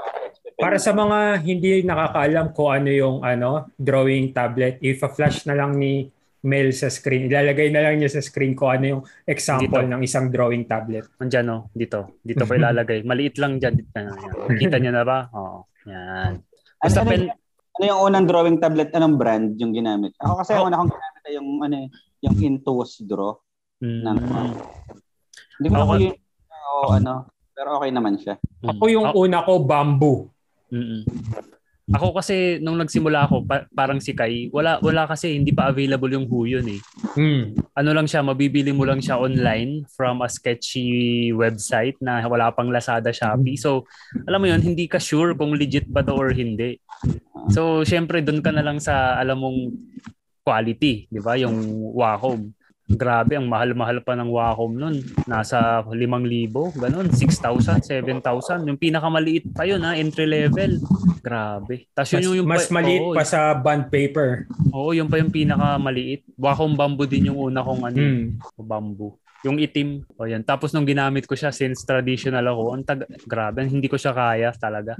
Para 0.54 0.78
sa 0.78 0.94
mga 0.94 1.42
hindi 1.42 1.82
nakakaalam 1.82 2.54
ko 2.54 2.70
ano 2.70 2.90
yung 2.90 3.16
ano, 3.26 3.74
drawing 3.74 4.30
tablet, 4.30 4.78
if-flash 4.78 5.46
na 5.50 5.58
lang 5.58 5.74
ni 5.74 6.10
mail 6.44 6.70
sa 6.76 6.92
screen. 6.92 7.26
Ilalagay 7.32 7.72
na 7.72 7.88
lang 7.88 7.98
niya 7.98 8.20
sa 8.20 8.20
screen 8.20 8.52
ko 8.52 8.68
ano 8.68 8.84
yung 8.84 9.02
example 9.24 9.82
dito. 9.82 9.92
ng 9.96 10.02
isang 10.04 10.28
drawing 10.28 10.68
tablet. 10.68 11.08
Andiyan 11.16 11.44
no, 11.48 11.58
dito. 11.72 12.20
Dito 12.20 12.44
ko 12.44 12.52
ilalagay. 12.60 13.02
Maliit 13.02 13.40
lang 13.40 13.56
diyan. 13.56 13.74
Nakita 14.52 14.76
niyo 14.78 14.92
na 14.92 15.02
ba? 15.02 15.18
Oo. 15.32 15.64
Yan. 15.88 16.44
Basta 16.78 17.00
ano, 17.00 17.08
pen... 17.08 17.22
ano 17.80 17.84
yung 17.88 18.00
unang 18.12 18.26
drawing 18.28 18.58
tablet? 18.60 18.92
Anong 18.92 19.16
brand 19.16 19.56
yung 19.56 19.72
ginamit? 19.72 20.12
Ako 20.20 20.44
kasi 20.44 20.52
oh. 20.54 20.68
una 20.68 20.78
kong 20.78 20.92
ginamit 20.92 21.22
ay 21.24 21.32
yung 21.40 21.48
ano 21.64 21.74
yung 22.20 22.36
Intuos 22.40 23.00
Draw. 23.00 23.32
Mm. 23.84 24.00
Na, 24.04 24.10
hindi 25.60 25.68
ko 25.68 25.76
ako, 25.76 25.92
na 25.96 26.00
yung 26.04 26.16
oh, 26.52 26.88
ano, 26.92 27.12
pero 27.56 27.68
okay 27.80 27.90
naman 27.92 28.14
siya. 28.20 28.36
Ako 28.64 28.84
yung 28.92 29.08
oh. 29.12 29.24
una 29.24 29.44
ko 29.48 29.64
bamboo. 29.64 30.33
Mm-mm. 30.74 31.02
Ako 31.92 32.16
kasi 32.16 32.56
nung 32.64 32.80
nagsimula 32.80 33.28
ako 33.28 33.44
pa- 33.44 33.68
parang 33.76 34.00
si 34.00 34.16
Kai, 34.16 34.48
wala 34.48 34.80
wala 34.80 35.04
kasi 35.04 35.36
hindi 35.36 35.52
pa 35.52 35.68
available 35.68 36.08
yung 36.16 36.24
Huyon 36.24 36.64
eh. 36.64 36.80
Hmm. 37.12 37.52
Ano 37.76 37.92
lang 37.92 38.08
siya, 38.08 38.24
mabibili 38.24 38.72
mo 38.72 38.88
lang 38.88 39.04
siya 39.04 39.20
online 39.20 39.84
from 39.92 40.24
a 40.24 40.28
sketchy 40.32 41.28
website 41.36 42.00
na 42.00 42.24
wala 42.24 42.48
pang 42.56 42.72
Lazada, 42.72 43.12
Shopee. 43.12 43.60
So, 43.60 43.84
alam 44.24 44.40
mo 44.40 44.48
yun, 44.48 44.64
hindi 44.64 44.88
ka 44.88 44.96
sure 44.96 45.36
kung 45.36 45.52
legit 45.60 45.84
ba 45.84 46.00
to 46.00 46.16
or 46.16 46.32
hindi. 46.32 46.80
So, 47.52 47.84
syempre 47.84 48.24
doon 48.24 48.40
ka 48.40 48.48
na 48.48 48.64
lang 48.64 48.80
sa 48.80 49.20
alam 49.20 49.44
mong 49.44 49.60
quality, 50.40 51.04
'di 51.12 51.20
ba? 51.20 51.36
Yung 51.36 51.56
Wacom. 51.92 52.48
Grabe, 52.84 53.40
ang 53.40 53.48
mahal-mahal 53.48 54.04
pa 54.04 54.12
ng 54.12 54.28
Wacom 54.28 54.76
nun. 54.76 55.00
Nasa 55.24 55.80
5,000, 55.88 56.76
ganun. 56.76 57.08
6,000, 57.08 57.80
7,000. 57.80 58.68
Yung 58.68 58.76
pinakamaliit 58.76 59.56
pa 59.56 59.64
yun, 59.64 59.80
ha? 59.80 59.96
entry 59.96 60.28
level. 60.28 60.76
Grabe. 61.24 61.88
Tapos 61.96 62.12
yun 62.12 62.28
yung, 62.28 62.36
yung 62.44 62.48
mas 62.52 62.68
pa, 62.68 62.76
maliit 62.76 63.00
oh, 63.00 63.16
pa 63.16 63.24
sa 63.24 63.56
bond 63.56 63.88
paper. 63.88 64.44
Oo, 64.68 64.92
yun 64.92 65.08
pa 65.08 65.16
yung 65.16 65.32
pinakamaliit. 65.32 66.28
Wacom 66.36 66.76
bamboo 66.76 67.08
din 67.08 67.32
yung 67.32 67.40
una 67.40 67.64
kong 67.64 67.88
ano, 67.88 67.96
hmm. 67.96 68.60
bamboo. 68.60 69.16
Yung 69.48 69.56
itim. 69.56 70.04
O 70.20 70.28
yan. 70.28 70.44
Tapos 70.44 70.76
nung 70.76 70.84
ginamit 70.84 71.24
ko 71.24 71.32
siya 71.32 71.56
since 71.56 71.88
traditional 71.88 72.44
ako, 72.44 72.76
ang 72.76 72.84
tag- 72.84 73.08
grabe, 73.24 73.64
hindi 73.64 73.88
ko 73.88 73.96
siya 73.96 74.12
kaya 74.12 74.52
talaga. 74.52 74.92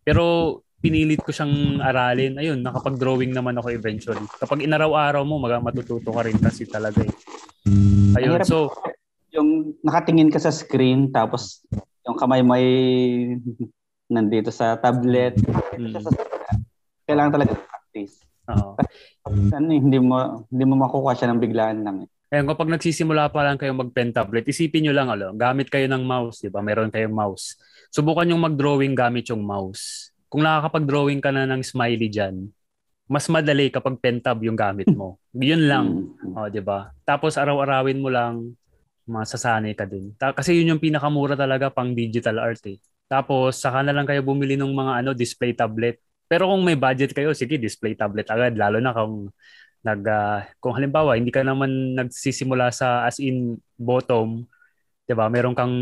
Pero 0.00 0.56
pinilit 0.78 1.20
ko 1.22 1.34
siyang 1.34 1.82
aralin. 1.82 2.38
Ayun, 2.38 2.62
nakapag-drawing 2.62 3.34
naman 3.34 3.58
ako 3.58 3.74
eventually. 3.74 4.22
Kapag 4.38 4.62
inaraw-araw 4.62 5.22
mo, 5.26 5.42
mag 5.42 5.58
matututo 5.62 6.14
ka 6.14 6.22
rin 6.22 6.38
kasi 6.38 6.66
talaga 6.66 7.02
eh. 7.02 7.12
Ayun, 8.18 8.42
so... 8.46 8.70
Yung 9.28 9.76
nakatingin 9.84 10.32
ka 10.32 10.40
sa 10.40 10.48
screen, 10.48 11.12
tapos 11.12 11.60
yung 12.08 12.16
kamay 12.16 12.40
may 12.40 12.66
nandito 14.08 14.48
sa 14.48 14.80
tablet. 14.80 15.36
Hmm. 15.76 15.92
Kailangan 17.04 17.32
talaga 17.36 17.52
practice. 17.60 18.24
Oo. 18.48 18.72
Ano, 19.28 19.68
hindi 19.68 20.00
mo 20.00 20.48
hindi 20.48 20.64
mo 20.64 20.80
makukuha 20.80 21.12
siya 21.12 21.28
ng 21.28 21.42
biglaan 21.44 21.84
lang 21.84 21.96
eh. 22.08 22.08
Ayun, 22.32 22.48
kapag 22.48 22.72
nagsisimula 22.72 23.28
pa 23.28 23.44
lang 23.44 23.60
kayo 23.60 23.76
mag-pen 23.76 24.16
tablet, 24.16 24.48
isipin 24.48 24.88
nyo 24.88 24.96
lang, 24.96 25.12
alo, 25.12 25.36
gamit 25.36 25.68
kayo 25.68 25.84
ng 25.92 26.04
mouse, 26.04 26.40
di 26.44 26.48
ba? 26.48 26.64
Meron 26.64 26.88
kayong 26.88 27.12
mouse. 27.12 27.56
Subukan 27.92 28.28
yung 28.28 28.40
mag-drawing 28.40 28.96
gamit 28.96 29.28
yung 29.28 29.44
mouse 29.44 30.12
kung 30.28 30.44
nakakapag-drawing 30.44 31.20
ka 31.24 31.32
na 31.32 31.48
ng 31.48 31.64
smiley 31.64 32.08
dyan, 32.12 32.52
mas 33.08 33.24
madali 33.32 33.72
kapag 33.72 33.96
pen 33.98 34.20
tab 34.20 34.38
yung 34.44 34.56
gamit 34.56 34.88
mo. 34.92 35.16
Yun 35.32 35.64
lang. 35.64 35.86
Mm-hmm. 35.88 36.36
O, 36.36 36.38
oh, 36.44 36.48
di 36.52 36.60
ba? 36.60 36.92
Tapos 37.08 37.40
araw-arawin 37.40 37.98
mo 37.98 38.12
lang, 38.12 38.52
masasanay 39.08 39.72
ka 39.72 39.88
din. 39.88 40.12
Ta- 40.20 40.36
kasi 40.36 40.52
yun 40.52 40.76
yung 40.76 40.82
pinakamura 40.84 41.32
talaga 41.32 41.72
pang 41.72 41.96
digital 41.96 42.36
art 42.44 42.60
eh. 42.68 42.76
Tapos 43.08 43.56
saka 43.56 43.80
na 43.80 43.96
lang 43.96 44.04
kayo 44.04 44.20
bumili 44.20 44.54
ng 44.60 44.68
mga 44.68 44.92
ano 45.00 45.10
display 45.16 45.56
tablet. 45.56 45.96
Pero 46.28 46.52
kung 46.52 46.60
may 46.60 46.76
budget 46.76 47.16
kayo, 47.16 47.32
sige 47.32 47.56
display 47.56 47.96
tablet 47.96 48.28
agad 48.28 48.52
lalo 48.60 48.76
na 48.84 48.92
kung 48.92 49.32
nag 49.80 50.02
uh, 50.04 50.44
kung 50.60 50.76
halimbawa 50.76 51.16
hindi 51.16 51.32
ka 51.32 51.40
naman 51.40 51.96
nagsisimula 51.96 52.68
sa 52.68 53.08
as 53.08 53.16
in 53.16 53.56
bottom, 53.80 54.44
'di 55.08 55.16
ba? 55.16 55.32
Meron 55.32 55.56
kang 55.56 55.72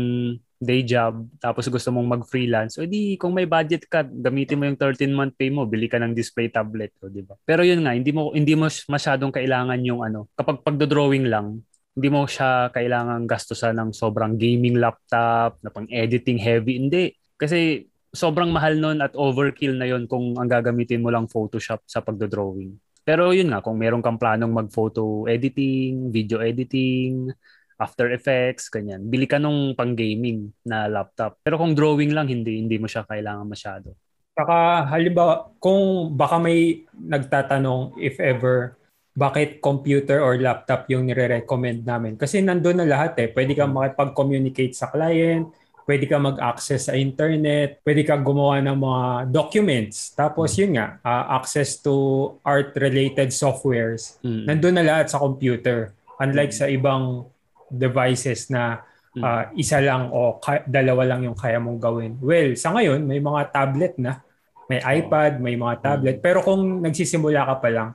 day 0.57 0.81
job, 0.81 1.25
tapos 1.37 1.69
gusto 1.69 1.93
mong 1.93 2.17
mag-freelance, 2.17 2.81
o 2.81 2.85
di 2.89 3.13
kung 3.15 3.33
may 3.33 3.45
budget 3.45 3.85
ka, 3.85 4.01
gamitin 4.01 4.57
mo 4.57 4.65
yung 4.65 4.79
13-month 4.79 5.37
pay 5.37 5.53
mo, 5.53 5.69
bili 5.69 5.85
ka 5.85 6.01
ng 6.01 6.17
display 6.17 6.49
tablet, 6.49 6.93
o 7.01 7.09
di 7.09 7.21
ba? 7.21 7.37
Pero 7.45 7.61
yun 7.61 7.85
nga, 7.85 7.93
hindi 7.93 8.09
mo 8.09 8.33
hindi 8.33 8.57
mo 8.57 8.65
masyadong 8.67 9.29
kailangan 9.29 9.79
yung 9.85 10.01
ano, 10.01 10.29
kapag 10.33 10.65
pagdo-drawing 10.65 11.29
lang, 11.29 11.61
hindi 11.97 12.09
mo 12.13 12.29
siya 12.29 12.69
kailangan 12.73 13.25
gastusan 13.25 13.73
ng 13.77 13.89
sobrang 13.93 14.37
gaming 14.37 14.77
laptop 14.77 15.57
na 15.65 15.69
pang 15.73 15.89
editing 15.89 16.37
heavy, 16.37 16.77
hindi. 16.77 17.13
Kasi 17.37 17.85
sobrang 18.13 18.49
mahal 18.49 18.77
nun 18.77 19.01
at 19.01 19.13
overkill 19.13 19.77
na 19.77 19.89
yon 19.89 20.05
kung 20.05 20.37
ang 20.37 20.49
gagamitin 20.49 21.01
mo 21.01 21.13
lang 21.13 21.29
Photoshop 21.29 21.85
sa 21.85 22.01
pagdodrawing. 22.01 22.77
Pero 23.07 23.31
yun 23.31 23.49
nga, 23.53 23.63
kung 23.63 23.79
meron 23.79 24.03
kang 24.03 24.19
planong 24.19 24.51
mag-photo 24.51 25.25
editing, 25.31 26.11
video 26.11 26.43
editing, 26.43 27.31
After 27.77 28.09
Effects, 28.09 28.73
ganyan. 28.73 29.05
Bili 29.05 29.29
ka 29.29 29.37
nung 29.37 29.77
pang-gaming 29.77 30.49
na 30.65 30.89
laptop. 30.89 31.37
Pero 31.45 31.61
kung 31.61 31.77
drawing 31.77 32.09
lang, 32.09 32.25
hindi 32.25 32.57
hindi 32.57 32.81
mo 32.81 32.89
siya 32.89 33.05
kailangan 33.05 33.45
masyado. 33.45 33.93
Saka 34.33 34.85
halimbawa, 34.89 35.53
kung 35.61 36.13
baka 36.13 36.37
may 36.41 36.85
nagtatanong 36.93 37.97
if 38.01 38.17
ever, 38.17 38.77
bakit 39.17 39.61
computer 39.65 40.21
or 40.21 40.37
laptop 40.37 40.85
yung 40.93 41.09
nire-recommend 41.09 41.81
namin? 41.81 42.13
Kasi 42.17 42.45
nandun 42.45 42.77
na 42.81 42.85
lahat 42.85 43.17
eh. 43.17 43.29
Pwede 43.33 43.57
kang 43.57 43.73
makipag-communicate 43.73 44.77
sa 44.77 44.93
client, 44.93 45.49
pwede 45.89 46.05
ka 46.05 46.21
mag-access 46.21 46.85
sa 46.85 46.93
internet, 46.93 47.81
pwede 47.81 48.05
ka 48.05 48.13
gumawa 48.21 48.61
ng 48.61 48.77
mga 48.77 49.03
documents. 49.33 50.13
Tapos 50.13 50.53
yun 50.53 50.77
nga, 50.77 51.01
uh, 51.01 51.33
access 51.33 51.81
to 51.81 52.37
art-related 52.45 53.33
softwares. 53.33 54.21
Mm. 54.21 54.43
Nandun 54.53 54.75
na 54.77 54.85
lahat 54.85 55.09
sa 55.09 55.17
computer. 55.17 55.97
Unlike 56.21 56.53
mm. 56.53 56.59
sa 56.61 56.65
ibang 56.69 57.25
devices 57.71 58.47
na 58.49 58.81
uh, 59.17 59.43
isa 59.57 59.81
lang 59.81 60.09
o 60.13 60.37
ka- 60.39 60.65
dalawa 60.67 61.15
lang 61.15 61.25
yung 61.25 61.37
kaya 61.37 61.57
mong 61.57 61.79
gawin. 61.81 62.11
Well, 62.21 62.53
sa 62.55 62.73
ngayon, 62.73 63.03
may 63.05 63.19
mga 63.21 63.53
tablet 63.53 63.95
na. 63.97 64.21
May 64.67 64.83
iPad, 64.83 65.39
may 65.39 65.55
mga 65.55 65.79
tablet. 65.79 66.19
Mm. 66.19 66.23
Pero 66.23 66.43
kung 66.43 66.83
nagsisimula 66.83 67.47
ka 67.47 67.55
pa 67.63 67.69
lang, 67.71 67.89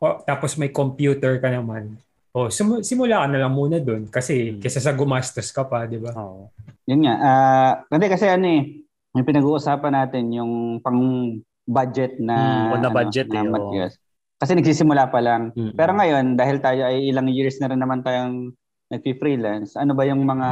o, 0.00 0.24
tapos 0.24 0.56
may 0.56 0.72
computer 0.72 1.36
ka 1.36 1.52
naman, 1.52 2.00
o 2.32 2.48
sim- 2.48 2.80
simula 2.80 3.20
ka 3.22 3.26
na 3.28 3.44
lang 3.44 3.52
muna 3.52 3.76
doon 3.76 4.08
kasi 4.08 4.56
mm. 4.56 4.60
kaysa 4.64 4.80
sa 4.80 4.96
gumastos 4.96 5.52
ka 5.52 5.68
pa, 5.68 5.84
di 5.84 6.00
ba? 6.00 6.16
Oo. 6.16 6.48
Yun 6.88 7.04
nga. 7.04 7.14
Uh, 7.20 7.72
hindi 7.92 8.06
kasi 8.08 8.24
ano 8.24 8.46
eh, 8.48 8.62
yung 9.14 9.28
pinag-uusapan 9.28 9.94
natin 9.94 10.24
yung 10.32 10.52
pang 10.80 11.00
budget 11.64 12.16
na 12.20 12.72
mm, 12.72 12.80
na 12.80 12.90
budget 12.92 13.28
ano, 13.32 13.72
eh, 13.72 13.84
yes. 13.84 14.00
Kasi 14.40 14.52
nagsisimula 14.56 15.08
pa 15.08 15.20
lang. 15.20 15.52
Mm-hmm. 15.52 15.76
Pero 15.76 15.92
ngayon, 15.96 16.24
dahil 16.36 16.56
tayo 16.60 16.88
ay 16.88 17.08
ilang 17.08 17.28
years 17.30 17.56
na 17.60 17.68
rin 17.68 17.80
naman 17.80 18.00
tayong 18.04 18.52
nagpi-freelance, 18.94 19.74
ano 19.74 19.92
ba 19.92 20.06
yung 20.06 20.22
mga 20.22 20.48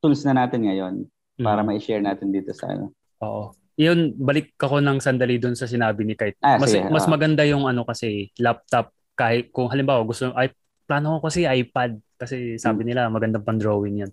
tools 0.00 0.24
na 0.24 0.44
natin 0.44 0.64
ngayon 0.64 0.94
para 1.40 1.60
mm-hmm. 1.60 1.76
ma-share 1.76 2.04
natin 2.04 2.32
dito 2.32 2.50
sa 2.56 2.72
ano? 2.72 2.92
Oo. 3.20 3.52
Yun, 3.76 4.16
balik 4.16 4.56
ako 4.56 4.80
ng 4.80 5.04
sandali 5.04 5.36
doon 5.36 5.52
sa 5.52 5.68
sinabi 5.68 6.08
ni 6.08 6.16
Kite. 6.16 6.40
Ah, 6.40 6.56
mas, 6.56 6.72
sige, 6.72 6.88
mas 6.88 7.04
maganda 7.04 7.44
yung 7.44 7.68
ano 7.68 7.84
kasi 7.84 8.32
laptop 8.40 8.88
kahit 9.12 9.52
kung 9.52 9.68
halimbawa 9.68 10.00
gusto 10.04 10.32
ay 10.32 10.48
plano 10.88 11.20
ko 11.20 11.28
kasi 11.28 11.44
iPad 11.44 12.00
kasi 12.16 12.56
sabi 12.56 12.84
hmm. 12.84 12.88
nila 12.88 13.12
magandang 13.12 13.44
pang 13.44 13.60
drawing 13.60 14.00
yan. 14.00 14.12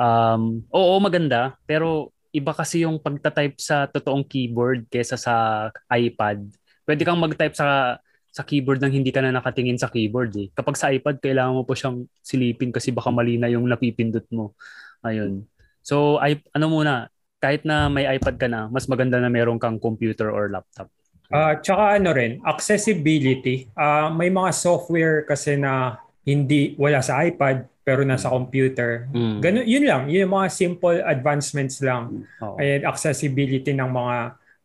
Um, 0.00 0.64
oo, 0.72 0.96
maganda, 0.96 1.60
pero 1.68 2.08
iba 2.32 2.56
kasi 2.56 2.88
yung 2.88 2.96
pagta-type 2.96 3.60
sa 3.60 3.84
totoong 3.84 4.24
keyboard 4.24 4.88
kaysa 4.88 5.20
sa 5.20 5.68
iPad. 5.92 6.48
Pwede 6.88 7.04
kang 7.04 7.20
mag-type 7.20 7.52
sa 7.52 8.00
sa 8.32 8.48
keyboard 8.48 8.80
nang 8.80 8.96
hindi 8.96 9.12
ka 9.12 9.20
na 9.20 9.36
nakatingin 9.36 9.76
sa 9.76 9.92
keyboard 9.92 10.32
eh. 10.40 10.48
Kapag 10.56 10.74
sa 10.80 10.88
iPad, 10.88 11.20
kailangan 11.20 11.52
mo 11.52 11.68
po 11.68 11.76
siyang 11.76 12.08
silipin 12.24 12.72
kasi 12.72 12.88
baka 12.88 13.12
mali 13.12 13.36
na 13.36 13.52
yung 13.52 13.68
napipindot 13.68 14.24
mo. 14.32 14.56
Ayun. 15.04 15.44
So, 15.84 16.16
I, 16.16 16.40
ano 16.56 16.72
muna, 16.72 17.12
kahit 17.44 17.68
na 17.68 17.92
may 17.92 18.08
iPad 18.08 18.40
ka 18.40 18.48
na, 18.48 18.72
mas 18.72 18.88
maganda 18.88 19.20
na 19.20 19.28
meron 19.28 19.60
kang 19.60 19.76
computer 19.76 20.32
or 20.32 20.48
laptop. 20.48 20.88
Uh, 21.28 21.60
tsaka 21.60 22.00
ano 22.00 22.12
rin, 22.16 22.40
accessibility. 22.48 23.68
Uh, 23.76 24.08
may 24.08 24.32
mga 24.32 24.48
software 24.56 25.28
kasi 25.28 25.60
na 25.60 26.00
hindi 26.24 26.72
wala 26.80 27.04
sa 27.04 27.20
iPad 27.24 27.68
pero 27.82 28.06
nasa 28.06 28.30
computer. 28.30 29.10
Mm. 29.10 29.38
Ganun, 29.42 29.66
yun 29.66 29.84
lang, 29.84 30.02
yun 30.06 30.24
yung 30.24 30.34
mga 30.38 30.48
simple 30.54 31.02
advancements 31.02 31.82
lang. 31.82 32.22
Oh. 32.38 32.54
Ay 32.56 32.80
accessibility 32.86 33.74
ng 33.74 33.90
mga 33.90 34.16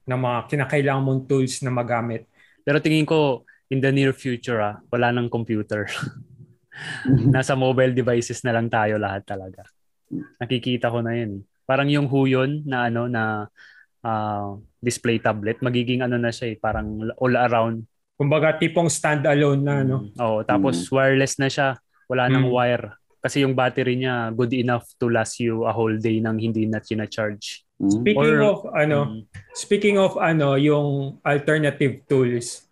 ng 0.07 0.19
mga 0.21 0.37
kinakailangan 0.53 1.03
mong 1.03 1.21
tools 1.25 1.59
na 1.65 1.73
magamit. 1.73 2.29
Pero 2.61 2.77
tingin 2.77 3.07
ko 3.09 3.41
in 3.71 3.83
the 3.83 3.91
near 3.91 4.15
future 4.15 4.59
ah, 4.63 4.79
wala 4.91 5.11
nang 5.11 5.31
computer. 5.31 5.87
nasa 7.33 7.57
mobile 7.57 7.91
devices 7.91 8.45
na 8.45 8.53
lang 8.53 8.69
tayo 8.69 9.01
lahat 9.01 9.25
talaga. 9.25 9.65
Nakikita 10.37 10.93
ko 10.93 11.01
na 11.01 11.17
yun. 11.17 11.41
Parang 11.67 11.89
yung 11.89 12.07
Huyon 12.07 12.63
na 12.63 12.87
ano 12.87 13.09
na 13.09 13.49
uh, 14.05 14.55
display 14.79 15.17
tablet, 15.19 15.59
magiging 15.59 16.05
ano 16.05 16.15
na 16.15 16.31
siya 16.31 16.53
eh, 16.53 16.57
parang 16.57 17.01
all 17.17 17.35
around 17.35 17.83
Kumbaga 18.17 18.57
tipong 18.57 18.89
standalone 18.89 19.61
na, 19.61 19.85
no? 19.85 20.09
Mm. 20.09 20.17
Oo, 20.17 20.41
tapos 20.41 20.81
mm. 20.81 20.89
wireless 20.89 21.37
na 21.37 21.53
siya. 21.53 21.77
Wala 22.09 22.25
nang 22.25 22.49
mm. 22.49 22.53
wire. 22.53 22.97
Kasi 23.21 23.45
yung 23.45 23.53
battery 23.53 23.93
niya 23.93 24.33
good 24.33 24.57
enough 24.57 24.89
to 24.97 25.05
last 25.05 25.37
you 25.37 25.69
a 25.69 25.71
whole 25.71 25.93
day 25.93 26.17
nang 26.17 26.41
hindi 26.41 26.65
na 26.65 26.81
charge. 27.05 27.61
Mm. 27.77 27.93
Speaking 28.01 28.33
Or, 28.41 28.41
of 28.41 28.59
ano, 28.73 28.97
mm. 29.05 29.21
speaking 29.53 29.97
of 30.01 30.17
ano, 30.17 30.57
yung 30.57 31.21
alternative 31.21 32.09
tools. 32.09 32.65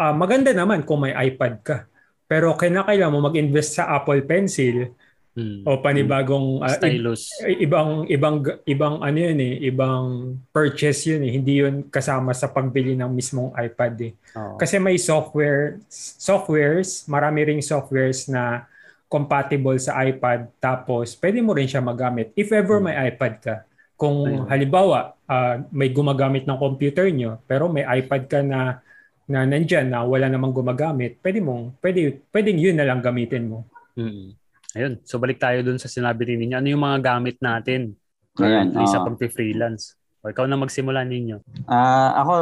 Uh, 0.00 0.16
maganda 0.16 0.56
naman 0.56 0.88
kung 0.88 1.04
may 1.04 1.12
iPad 1.12 1.54
ka. 1.60 1.76
Pero 2.24 2.56
kinakailangan 2.56 3.12
mo 3.12 3.28
mag-invest 3.28 3.76
sa 3.76 3.92
Apple 3.92 4.24
Pencil 4.24 4.96
Hmm. 5.30 5.62
O 5.62 5.78
panibagong 5.78 6.58
uh, 6.58 6.66
stylus. 6.66 7.30
ibang 7.46 8.02
ibang 8.10 8.42
ibang 8.66 8.98
ano 8.98 9.14
yun 9.14 9.38
eh, 9.38 9.54
ibang 9.70 10.34
purchase 10.50 11.06
yun 11.06 11.22
eh. 11.22 11.32
Hindi 11.38 11.62
yun 11.62 11.86
kasama 11.86 12.34
sa 12.34 12.50
pagbili 12.50 12.98
ng 12.98 13.06
mismong 13.14 13.54
iPad 13.54 13.94
eh. 14.10 14.12
Oh. 14.34 14.58
Kasi 14.58 14.82
may 14.82 14.98
software 14.98 15.78
softwares, 16.18 17.06
marami 17.06 17.46
ring 17.46 17.62
softwares 17.62 18.26
na 18.26 18.66
compatible 19.06 19.78
sa 19.78 20.02
iPad 20.02 20.50
tapos 20.58 21.14
pwede 21.22 21.38
mo 21.38 21.54
rin 21.54 21.70
siya 21.70 21.82
magamit 21.82 22.34
if 22.34 22.50
ever 22.50 22.82
hmm. 22.82 22.90
may 22.90 22.96
iPad 23.14 23.34
ka. 23.38 23.54
Kung 23.94 24.26
Ayun. 24.26 24.44
halimbawa 24.50 25.14
uh, 25.30 25.62
may 25.70 25.94
gumagamit 25.94 26.42
ng 26.42 26.58
computer 26.58 27.06
nyo 27.06 27.38
pero 27.46 27.70
may 27.70 27.86
iPad 27.86 28.22
ka 28.26 28.40
na 28.42 28.82
na 29.30 29.46
nandiyan 29.46 29.94
na 29.94 30.02
wala 30.02 30.26
namang 30.26 30.50
gumagamit, 30.50 31.22
pwede 31.22 31.38
mong 31.38 31.78
pwede 31.78 32.26
pwedeng 32.34 32.58
yun 32.58 32.74
na 32.74 32.82
lang 32.82 32.98
gamitin 32.98 33.46
mo. 33.46 33.70
Mm-hmm. 33.94 34.28
Ayun. 34.74 34.94
So 35.06 35.22
balik 35.22 35.38
tayo 35.38 35.62
dun 35.62 35.78
sa 35.78 35.86
sinabi 35.86 36.26
rin 36.26 36.42
ninyo. 36.42 36.58
Ano 36.58 36.66
yung 36.66 36.82
mga 36.82 36.98
gamit 36.98 37.38
natin 37.38 37.94
Ayan, 38.42 38.74
uh, 38.74 38.86
sa 38.86 39.06
pag-freelance? 39.06 39.94
O 40.22 40.30
ikaw 40.30 40.50
na 40.50 40.58
magsimula 40.58 41.06
ninyo. 41.06 41.42
Uh, 41.70 42.10
ako 42.18 42.32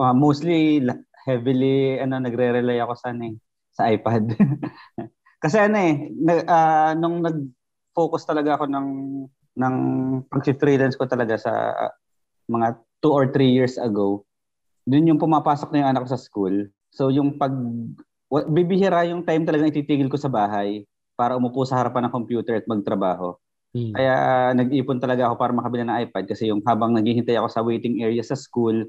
uh, 0.00 0.16
mostly 0.16 0.80
heavily 1.28 2.00
ano 2.00 2.16
nagre-rely 2.16 2.80
ako 2.80 2.92
sa 2.96 3.12
ano, 3.12 3.32
eh, 3.32 3.34
sa 3.72 3.82
iPad. 3.92 4.24
Kasi 5.44 5.56
ano 5.60 5.76
eh 5.76 5.94
nag, 6.12 6.40
uh, 6.48 6.92
nung 6.96 7.20
nag-focus 7.24 8.24
talaga 8.24 8.56
ako 8.56 8.72
ng 8.72 8.88
ng 9.58 9.76
pag-freelance 10.32 10.96
ko 10.96 11.04
talaga 11.04 11.36
sa 11.36 11.52
uh, 11.76 11.92
mga 12.48 12.80
2 13.04 13.12
or 13.12 13.24
3 13.32 13.44
years 13.48 13.76
ago. 13.76 14.27
Doon 14.88 15.12
yung 15.12 15.20
pumapasok 15.20 15.68
na 15.68 15.84
yung 15.84 15.90
anak 15.92 16.08
ko 16.08 16.10
sa 16.16 16.20
school. 16.20 16.72
So 16.88 17.12
yung 17.12 17.36
pag 17.36 17.52
bibihira 18.48 19.04
yung 19.04 19.24
time 19.24 19.44
talaga 19.44 19.68
ititigil 19.68 20.08
ko 20.08 20.16
sa 20.16 20.32
bahay 20.32 20.88
para 21.12 21.36
umupo 21.36 21.68
sa 21.68 21.76
harapan 21.76 22.08
ng 22.08 22.14
computer 22.16 22.56
at 22.56 22.64
magtrabaho. 22.64 23.36
Hmm. 23.76 23.92
Kaya 23.92 24.14
uh, 24.16 24.52
nag-ipon 24.56 24.96
talaga 24.96 25.28
ako 25.28 25.34
para 25.36 25.52
makabili 25.52 25.84
ng 25.84 25.98
iPad 26.08 26.24
kasi 26.24 26.48
yung 26.48 26.64
habang 26.64 26.96
naghihintay 26.96 27.36
ako 27.36 27.48
sa 27.52 27.60
waiting 27.60 28.00
area 28.00 28.24
sa 28.24 28.32
school, 28.32 28.88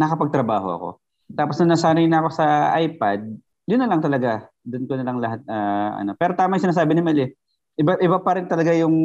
nakapagtrabaho 0.00 0.68
ako. 0.80 0.90
Tapos 1.32 1.60
nung 1.60 1.76
nasanay 1.76 2.08
na 2.08 2.24
ako 2.24 2.28
sa 2.32 2.72
iPad, 2.80 3.20
yun 3.68 3.80
na 3.80 3.88
lang 3.88 4.00
talaga. 4.00 4.48
Doon 4.64 4.84
ko 4.88 4.94
na 4.96 5.04
lang 5.04 5.18
lahat 5.20 5.40
uh, 5.44 5.90
ano. 6.00 6.16
Pero 6.16 6.32
tama 6.32 6.56
yung 6.56 6.72
sinasabi 6.72 6.96
ni 6.96 7.02
Mel 7.04 7.20
eh. 7.20 7.30
Iba 7.76 8.00
iba 8.00 8.18
pa 8.22 8.40
rin 8.40 8.48
talaga 8.48 8.72
yung 8.72 8.96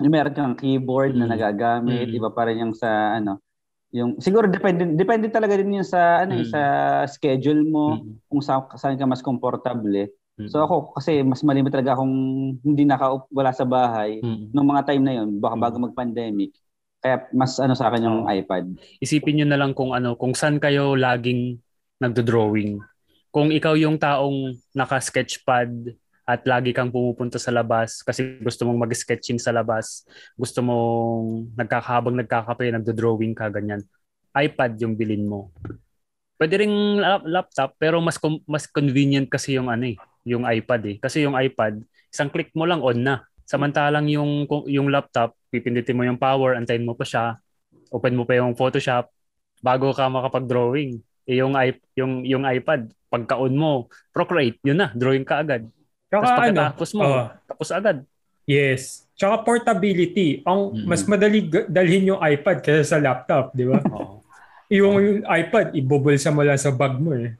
yung 0.00 0.12
meron 0.12 0.32
kang 0.36 0.56
keyboard 0.56 1.16
hmm. 1.16 1.20
na 1.24 1.36
nagagamit, 1.36 2.08
hmm. 2.12 2.18
iba 2.18 2.28
pa 2.32 2.48
rin 2.48 2.64
yung 2.64 2.74
sa 2.76 3.16
ano, 3.16 3.40
yung 3.92 4.16
siguro 4.18 4.48
depende 4.48 4.88
depende 4.96 5.28
talaga 5.28 5.60
din 5.60 5.80
yun 5.80 5.86
sa 5.86 6.24
ano 6.24 6.40
hmm. 6.40 6.48
sa 6.48 6.60
schedule 7.04 7.60
mo 7.68 8.00
hmm. 8.00 8.24
kung 8.32 8.40
sa, 8.40 8.64
saan 8.80 8.96
ka 8.96 9.04
mas 9.04 9.20
komportable. 9.20 10.08
So 10.48 10.64
ako 10.64 10.96
kasi 10.96 11.20
mas 11.22 11.44
malimit 11.44 11.70
talaga 11.70 11.94
akong 11.94 12.16
hindi 12.64 12.82
naka 12.88 13.20
wala 13.28 13.52
sa 13.52 13.68
bahay 13.68 14.18
mm-hmm. 14.18 14.50
nung 14.56 14.64
mga 14.64 14.82
time 14.88 15.02
na 15.04 15.12
yon 15.20 15.28
baka 15.38 15.54
bago 15.60 15.76
mag-pandemic. 15.78 16.56
Kaya 17.02 17.28
mas 17.36 17.60
ano 17.60 17.76
sa 17.76 17.92
akin 17.92 18.06
yung 18.06 18.20
oh. 18.24 18.30
iPad. 18.30 18.74
Isipin 19.02 19.38
niyo 19.38 19.46
na 19.46 19.60
lang 19.60 19.76
kung 19.76 19.92
ano 19.92 20.16
kung 20.16 20.32
saan 20.32 20.56
kayo 20.56 20.96
laging 20.96 21.60
nagdo-drawing. 22.00 22.80
Kung 23.28 23.52
ikaw 23.52 23.76
yung 23.78 24.00
taong 24.00 24.56
naka-sketchpad 24.72 25.94
at 26.22 26.46
lagi 26.46 26.70
kang 26.70 26.94
pumupunta 26.94 27.36
sa 27.36 27.50
labas 27.50 28.00
kasi 28.06 28.38
gusto 28.38 28.62
mong 28.66 28.86
mag-sketching 28.86 29.42
sa 29.42 29.50
labas, 29.50 30.06
gusto 30.38 30.62
mong 30.62 31.54
nagkakahabang 31.58 32.18
nagkakape, 32.22 32.70
nagdo-drawing 32.70 33.34
ka 33.34 33.50
ganyan. 33.50 33.82
iPad 34.32 34.80
yung 34.80 34.96
bilin 34.96 35.28
mo. 35.28 35.52
Pwede 36.40 36.64
ring 36.64 36.98
laptop 37.28 37.76
pero 37.76 38.00
mas 38.00 38.16
mas 38.48 38.64
convenient 38.66 39.28
kasi 39.28 39.58
yung 39.58 39.68
ano 39.68 39.92
eh, 39.92 39.96
yung 40.24 40.46
iPad 40.46 40.82
eh. 40.88 40.96
Kasi 40.98 41.22
yung 41.26 41.36
iPad, 41.36 41.82
isang 42.08 42.30
click 42.30 42.50
mo 42.54 42.64
lang 42.64 42.80
on 42.80 42.98
na. 42.98 43.26
Samantalang 43.44 44.08
yung 44.08 44.46
yung 44.70 44.88
laptop, 44.88 45.36
pipindutin 45.52 45.98
mo 45.98 46.06
yung 46.06 46.18
power, 46.18 46.56
antayin 46.56 46.86
mo 46.86 46.96
pa 46.96 47.04
siya, 47.04 47.36
open 47.92 48.16
mo 48.16 48.24
pa 48.24 48.38
yung 48.38 48.56
Photoshop 48.56 49.10
bago 49.60 49.92
ka 49.94 50.08
makapag-drawing. 50.08 50.98
Eh, 51.28 51.38
yung 51.38 51.54
yung 51.94 52.26
yung 52.26 52.42
iPad, 52.42 52.90
pagka-on 53.12 53.54
mo, 53.54 53.86
Procreate, 54.10 54.58
yun 54.66 54.80
na, 54.80 54.90
drawing 54.96 55.22
ka 55.22 55.44
agad. 55.44 55.68
Tapos 56.12 56.28
pagkatapos 56.28 56.88
mo, 56.92 57.02
uh, 57.02 57.26
tapos 57.42 57.68
agad. 57.72 57.96
Yes. 58.44 59.08
Tsaka 59.14 59.40
portability. 59.40 60.44
Ang 60.44 60.60
Mm-mm. 60.74 60.84
mas 60.84 61.00
madali 61.04 61.40
g- 61.42 61.64
dalhin 61.66 62.04
yung 62.06 62.20
iPad 62.20 62.60
kaysa 62.60 62.84
sa 62.86 62.98
laptop, 62.98 63.54
di 63.54 63.64
ba? 63.64 63.80
Oo. 63.88 64.20
yung, 64.68 64.94
yung 65.08 65.20
iPad, 65.22 65.72
ibubulsa 65.72 66.28
mo 66.28 66.42
lang 66.42 66.56
sa 66.56 66.68
bag 66.68 66.96
mo 66.96 67.14
eh. 67.14 67.32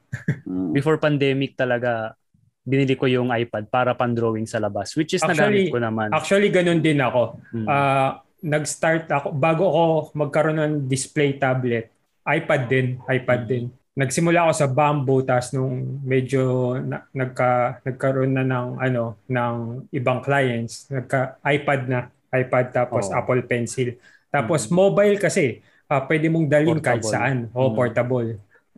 Mm. 0.43 0.71
Before 0.71 0.97
pandemic 0.97 1.53
talaga, 1.53 2.17
binili 2.63 2.95
ko 2.95 3.05
yung 3.05 3.29
iPad 3.29 3.67
para 3.67 3.91
pan-drawing 3.91 4.47
sa 4.47 4.57
labas, 4.57 4.95
which 4.95 5.13
is 5.13 5.21
Actually- 5.21 5.69
nagamit 5.69 5.73
ko 5.75 5.77
naman. 5.77 6.07
Actually, 6.09 6.49
ganun 6.49 6.79
din 6.79 6.97
ako. 6.97 7.37
Mm. 7.51 7.67
Ah, 7.67 8.11
nag-start 8.39 9.05
ako, 9.07 9.27
bago 9.31 9.63
ako 9.65 9.83
magkaroon 10.15 10.57
ng 10.57 10.73
display 10.83 11.35
tablet, 11.35 11.91
iPad 12.23 12.61
din, 12.65 12.87
iPad 13.05 13.41
Mm. 13.43 13.49
din. 13.49 13.63
Nagsimula 13.93 14.49
ako 14.49 14.53
sa 14.57 14.65
Bamboo, 14.65 15.21
tapos 15.21 15.53
nung 15.53 16.01
medyo 16.01 16.73
na, 16.81 17.05
nagka, 17.13 17.77
nagkaroon 17.85 18.33
na 18.33 18.41
ng, 18.41 18.81
ano, 18.81 19.21
ng 19.29 19.55
ibang 19.93 20.17
clients, 20.25 20.89
nagka 20.89 21.37
iPad 21.45 21.81
na, 21.85 21.99
iPad 22.33 22.73
tapos 22.73 23.13
Oo. 23.13 23.13
Apple 23.13 23.45
Pencil. 23.45 23.93
Tapos 24.33 24.65
Mm. 24.65 24.73
mobile 24.73 25.17
kasi, 25.21 25.61
ah, 25.85 26.01
pwede 26.09 26.25
mong 26.25 26.49
dalhin 26.49 26.81
kahit 26.81 27.05
Portable. 27.05 27.13
saan. 27.13 27.37
O, 27.53 27.69
Mm. 27.69 27.75
portable. 27.77 28.29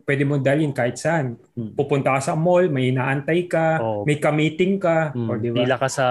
Pwede 0.04 0.22
mong 0.28 0.44
dalhin 0.44 0.72
kahit 0.76 1.00
saan. 1.00 1.40
Mm. 1.56 1.72
Pupunta 1.72 2.12
ka 2.12 2.20
sa 2.20 2.34
mall, 2.36 2.68
may 2.68 2.92
inaantay 2.92 3.48
ka, 3.48 3.80
Oo. 3.80 4.04
may 4.04 4.20
ka-meeting 4.20 4.76
ka, 4.76 5.16
Mm, 5.16 5.28
o 5.32 5.36
di 5.40 5.48
ba? 5.48 5.56
Pila 5.64 5.76
ka 5.80 5.88
sa 5.88 6.06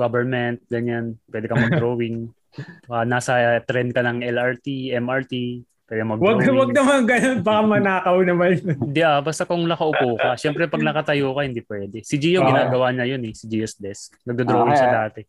government, 0.00 0.64
ganyan. 0.72 1.20
Pwede 1.28 1.44
ka 1.44 1.60
mag-drawing. 1.60 2.32
Ah, 2.88 3.02
nasa 3.04 3.34
trend 3.66 3.90
ka 3.92 4.00
ng 4.00 4.22
LRT, 4.22 4.94
MRT, 4.94 5.66
pwede 5.84 6.02
Wag, 6.02 6.08
mag-drawing. 6.16 6.56
wag 6.56 6.70
naman 6.72 7.00
ganun, 7.04 7.38
baka 7.40 7.60
manakaw 7.62 8.16
naman. 8.20 8.50
Hindi 8.84 9.00
ah, 9.00 9.20
basta 9.20 9.44
kung 9.44 9.62
nakaupo 9.62 10.16
ka. 10.16 10.34
Siyempre 10.34 10.64
pag 10.64 10.80
nakatayo 10.80 11.30
ka, 11.30 11.42
hindi 11.42 11.60
pwede. 11.60 12.00
Si 12.00 12.16
Gio, 12.16 12.40
Oo. 12.40 12.48
ginagawa 12.48 12.88
niya 12.90 13.14
yun 13.14 13.22
eh. 13.22 13.32
Si 13.32 13.44
Gio's 13.44 13.76
desk. 13.76 14.16
Nagdo-drawing 14.22 14.72
Ah, 14.72 14.76
siya 14.76 14.88
kaya- 14.88 14.98
dati. 15.06 15.20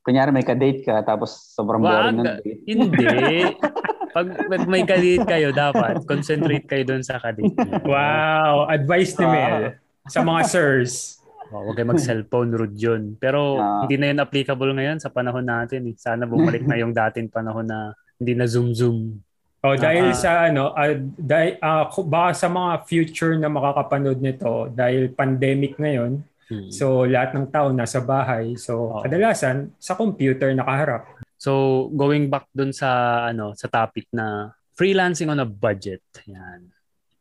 Kunyari 0.00 0.30
may 0.30 0.44
ka-date 0.44 0.84
ka 0.84 1.00
tapos 1.00 1.32
sobrang 1.50 1.80
boring 1.80 2.14
ng 2.14 2.20
Wag. 2.20 2.38
date. 2.38 2.60
Hindi. 2.66 3.06
Pag, 4.14 4.30
pag 4.46 4.62
may 4.70 4.86
kadate 4.86 5.26
kayo, 5.26 5.50
dapat 5.50 6.06
concentrate 6.06 6.62
kayo 6.64 6.86
doon 6.86 7.02
sa 7.02 7.18
kadate 7.18 7.50
niyo. 7.50 7.82
Wow, 7.82 8.70
advice 8.70 9.18
ni 9.18 9.26
Mel 9.26 9.74
sa 10.06 10.22
mga 10.22 10.40
sirs. 10.46 11.18
Oh, 11.50 11.66
huwag 11.66 11.74
kayo 11.74 11.90
mag-cellphone, 11.90 12.54
rude 12.54 12.78
yun. 12.78 13.02
Pero 13.16 13.58
Ah. 13.58 13.82
hindi 13.82 13.98
na 13.98 14.06
yun 14.08 14.20
applicable 14.20 14.70
ngayon 14.70 14.98
sa 14.98 15.08
panahon 15.08 15.42
natin. 15.42 15.82
Eh. 15.84 15.94
Sana 15.94 16.26
bumalik 16.26 16.62
na 16.62 16.76
yung 16.76 16.94
dating 16.94 17.26
panahon 17.26 17.64
na 17.64 17.90
hindi 18.14 18.32
na 18.32 18.46
zoom-zoom. 18.46 19.18
Oh, 19.64 19.72
dahil 19.74 20.12
Ah. 20.12 20.14
sa 20.14 20.30
ano, 20.44 20.70
ah, 20.70 20.92
dahil 21.16 21.56
ah, 21.58 21.88
ku- 21.88 22.04
baka 22.04 22.36
sa 22.36 22.46
mga 22.46 22.84
future 22.84 23.32
na 23.34 23.48
makakapanood 23.48 24.20
nito 24.20 24.68
dahil 24.70 25.08
pandemic 25.10 25.74
ngayon, 25.74 26.20
Hmm. 26.44 26.68
so 26.68 27.02
lahat 27.02 27.32
ng 27.32 27.48
tao 27.48 27.72
nasa 27.72 27.98
bahay. 27.98 28.52
So 28.54 28.92
Oo. 28.92 29.00
kadalasan 29.00 29.72
sa 29.78 29.96
computer 29.96 30.52
nakaharap. 30.52 31.08
So, 31.34 31.52
going 31.90 32.28
back 32.28 32.48
dun 32.50 32.72
sa 32.72 32.88
ano 33.26 33.52
sa 33.52 33.64
topic 33.66 34.08
na 34.10 34.48
freelancing 34.72 35.28
on 35.28 35.40
a 35.40 35.44
budget. 35.44 36.00
Yan. 36.24 36.68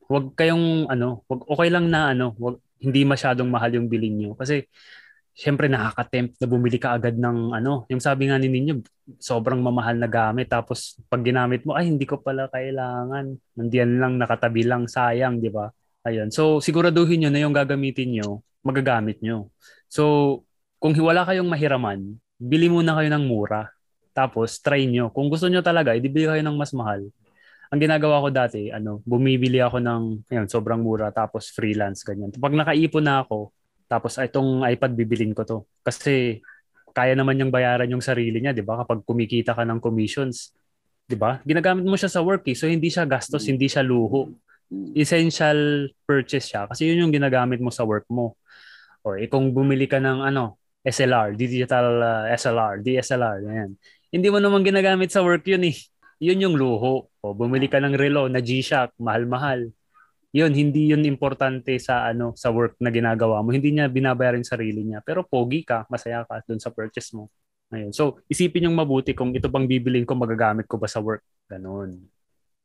Huwag 0.03 0.31
kayong 0.33 0.87
ano, 0.87 1.23
wag 1.25 1.43
okay 1.45 1.67
lang 1.67 1.87
na 1.87 2.11
ano, 2.11 2.35
wag 2.37 2.55
hindi 2.77 3.03
masyadong 3.03 3.47
mahal 3.47 3.71
yung 3.73 3.87
bilhin 3.87 4.15
nyo 4.17 4.31
kasi 4.33 4.67
syempre 5.33 5.65
nakaka-tempt 5.65 6.37
na 6.37 6.45
bumili 6.45 6.77
ka 6.77 6.93
agad 6.93 7.17
ng 7.17 7.57
ano, 7.57 7.89
yung 7.89 8.01
sabi 8.01 8.29
nga 8.29 8.37
ni 8.37 8.47
ninyo, 8.53 8.85
sobrang 9.17 9.59
mamahal 9.59 9.97
na 9.97 10.05
gamit 10.05 10.47
tapos 10.47 11.01
pag 11.09 11.25
ginamit 11.25 11.65
mo 11.65 11.73
ay 11.73 11.89
hindi 11.89 12.05
ko 12.05 12.21
pala 12.21 12.45
kailangan. 12.53 13.33
Nandiyan 13.57 13.97
lang 13.97 14.13
nakatabi 14.21 14.61
lang 14.63 14.85
sayang, 14.85 15.41
di 15.41 15.49
ba? 15.49 15.73
Ayun. 16.05 16.29
So 16.29 16.61
siguraduhin 16.61 17.25
nyo 17.25 17.29
na 17.33 17.41
yung 17.41 17.55
gagamitin 17.55 18.13
nyo, 18.13 18.45
magagamit 18.61 19.19
nyo. 19.25 19.49
So 19.89 20.45
kung 20.77 20.93
wala 21.01 21.25
kayong 21.25 21.49
mahiraman, 21.49 22.21
bili 22.37 22.69
muna 22.69 22.93
kayo 22.93 23.09
ng 23.09 23.25
mura. 23.25 23.73
Tapos 24.13 24.61
try 24.61 24.85
nyo. 24.85 25.09
Kung 25.09 25.33
gusto 25.33 25.49
nyo 25.49 25.65
talaga, 25.65 25.97
ibibili 25.97 26.29
kayo 26.29 26.45
ng 26.45 26.53
mas 26.53 26.69
mahal. 26.77 27.09
Ang 27.73 27.81
ginagawa 27.81 28.21
ko 28.21 28.29
dati, 28.29 28.69
ano, 28.69 29.01
bumibili 29.01 29.57
ako 29.57 29.81
ng 29.81 30.29
ayun, 30.29 30.45
sobrang 30.45 30.77
mura 30.77 31.09
tapos 31.09 31.49
freelance 31.49 32.05
ganyan. 32.05 32.29
Pag 32.29 32.53
nakaipon 32.53 33.01
na 33.01 33.25
ako, 33.25 33.49
tapos 33.93 34.17
"Ay, 34.17 34.27
itong 34.33 34.65
iPad 34.65 34.91
bibilin 34.97 35.37
ko 35.37 35.45
to. 35.45 35.57
Kasi 35.85 36.41
kaya 36.93 37.13
naman 37.13 37.37
yung 37.37 37.53
bayaran 37.53 37.89
yung 37.89 38.01
sarili 38.01 38.41
niya, 38.41 38.53
'di 38.57 38.65
ba? 38.65 38.81
Kapag 38.81 39.05
kumikita 39.05 39.53
ka 39.53 39.61
ng 39.65 39.77
commissions, 39.77 40.49
'di 41.05 41.17
ba? 41.17 41.37
Ginagamit 41.45 41.85
mo 41.85 41.93
siya 41.93 42.09
sa 42.09 42.21
work, 42.25 42.45
eh. 42.49 42.57
so 42.57 42.65
hindi 42.65 42.89
siya 42.89 43.05
gastos, 43.05 43.45
hindi 43.49 43.69
siya 43.69 43.85
luho. 43.85 44.33
Essential 44.97 45.85
purchase 46.09 46.49
siya 46.49 46.65
kasi 46.65 46.89
yun 46.89 47.05
yung 47.05 47.13
ginagamit 47.13 47.61
mo 47.61 47.69
sa 47.69 47.85
work 47.85 48.09
mo. 48.09 48.33
Or 49.05 49.19
eh, 49.21 49.27
kung 49.29 49.51
bumili 49.53 49.85
ka 49.85 49.99
ng 50.01 50.23
ano, 50.25 50.57
SLR, 50.83 51.35
digital 51.37 51.87
uh, 52.01 52.25
SLR, 52.33 52.83
DSLR, 52.83 53.37
yan. 53.45 53.71
Hindi 54.13 54.27
mo 54.29 54.39
naman 54.39 54.63
ginagamit 54.65 55.09
sa 55.11 55.23
work 55.23 55.43
yun 55.47 55.63
eh. 55.69 55.75
Yun 56.23 56.43
yung 56.43 56.55
luho. 56.55 57.11
O 57.23 57.35
bumili 57.35 57.67
ka 57.67 57.79
ng 57.83 57.95
relo 57.95 58.27
na 58.31 58.39
G-Shock, 58.43 58.95
mahal-mahal. 58.99 59.71
Yun, 60.33 60.49
hindi 60.49 60.89
yun 60.89 61.05
importante 61.05 61.77
sa 61.77 62.09
ano 62.09 62.33
sa 62.33 62.49
work 62.49 62.81
na 62.81 62.89
ginagawa 62.89 63.45
mo. 63.45 63.53
Hindi 63.53 63.69
niya 63.69 63.85
binabayaran 63.85 64.41
yung 64.41 64.49
sarili 64.49 64.81
niya. 64.81 65.05
Pero 65.05 65.21
pogi 65.21 65.61
ka, 65.61 65.85
masaya 65.93 66.25
ka 66.25 66.41
dun 66.49 66.57
sa 66.57 66.73
purchase 66.73 67.13
mo. 67.13 67.29
Ayun. 67.69 67.93
So, 67.93 68.17
isipin 68.25 68.65
yung 68.65 68.77
mabuti 68.77 69.13
kung 69.13 69.29
ito 69.33 69.45
bang 69.45 69.69
bibilin 69.69 70.05
ko, 70.09 70.17
magagamit 70.17 70.65
ko 70.65 70.81
ba 70.81 70.89
sa 70.89 71.01
work. 71.01 71.21
Ganon. 71.45 72.01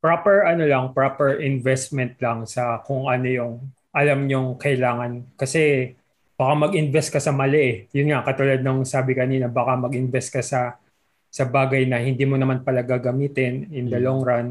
Proper 0.01 0.49
ano 0.49 0.63
lang, 0.65 0.85
proper 0.97 1.45
investment 1.45 2.17
lang 2.17 2.49
sa 2.49 2.81
kung 2.81 3.05
ano 3.05 3.27
yung 3.29 3.53
alam 3.93 4.25
nyong 4.25 4.57
kailangan. 4.57 5.37
Kasi 5.37 5.93
baka 6.33 6.53
mag-invest 6.55 7.13
ka 7.13 7.19
sa 7.21 7.33
mali 7.35 7.59
eh. 7.59 7.75
Yun 7.93 8.13
nga, 8.13 8.25
katulad 8.25 8.61
ng 8.65 8.81
sabi 8.81 9.13
kanina, 9.13 9.45
baka 9.45 9.77
mag-invest 9.77 10.29
ka 10.33 10.41
sa 10.41 10.77
sa 11.29 11.45
bagay 11.45 11.85
na 11.85 12.01
hindi 12.01 12.25
mo 12.25 12.33
naman 12.33 12.65
pala 12.65 12.81
gagamitin 12.81 13.69
in 13.69 13.85
the 13.93 14.01
Mm. 14.01 14.05
long 14.05 14.21
run. 14.25 14.47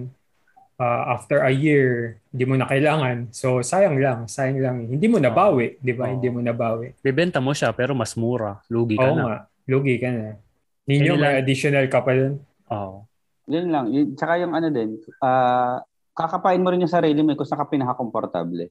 Uh, 0.79 1.11
after 1.11 1.43
a 1.43 1.51
year, 1.51 2.23
hindi 2.31 2.47
mo 2.47 2.55
na 2.55 2.63
kailangan. 2.63 3.35
So, 3.35 3.67
sayang 3.67 3.99
lang. 3.99 4.31
Sayang 4.31 4.63
lang. 4.63 4.77
Hindi 4.87 5.11
mo 5.11 5.19
nabawi. 5.19 5.75
Di 5.83 5.91
ba? 5.91 6.07
Oo. 6.07 6.15
Hindi 6.15 6.31
mo 6.31 6.39
nabawi. 6.39 6.95
Bibenta 7.03 7.43
mo 7.43 7.51
siya 7.51 7.75
pero 7.75 7.99
mas 7.99 8.15
mura. 8.15 8.63
Lugi 8.71 8.95
ka 8.95 9.11
Oo 9.11 9.19
na. 9.19 9.23
nga. 9.27 9.39
Lugi 9.67 9.99
ka 9.99 10.07
na. 10.15 10.39
Ninyo, 10.87 11.19
may 11.19 11.43
additional 11.43 11.83
ka 11.91 11.99
pa 11.99 12.15
dun. 12.15 12.39
Oo. 12.71 13.03
Yun 13.51 13.67
lang. 13.75 13.91
Yun, 13.91 14.15
tsaka 14.15 14.39
yung 14.39 14.55
ano 14.55 14.71
din, 14.71 15.03
ah 15.19 15.83
kakapain 16.15 16.63
mo 16.63 16.71
rin 16.71 16.79
yung 16.79 16.91
sarili 16.91 17.23
mo 17.23 17.31
eh, 17.31 17.39
kung 17.39 17.47
saan 17.47 17.59
ka 17.59 17.71
pinaka-komportable. 17.71 18.71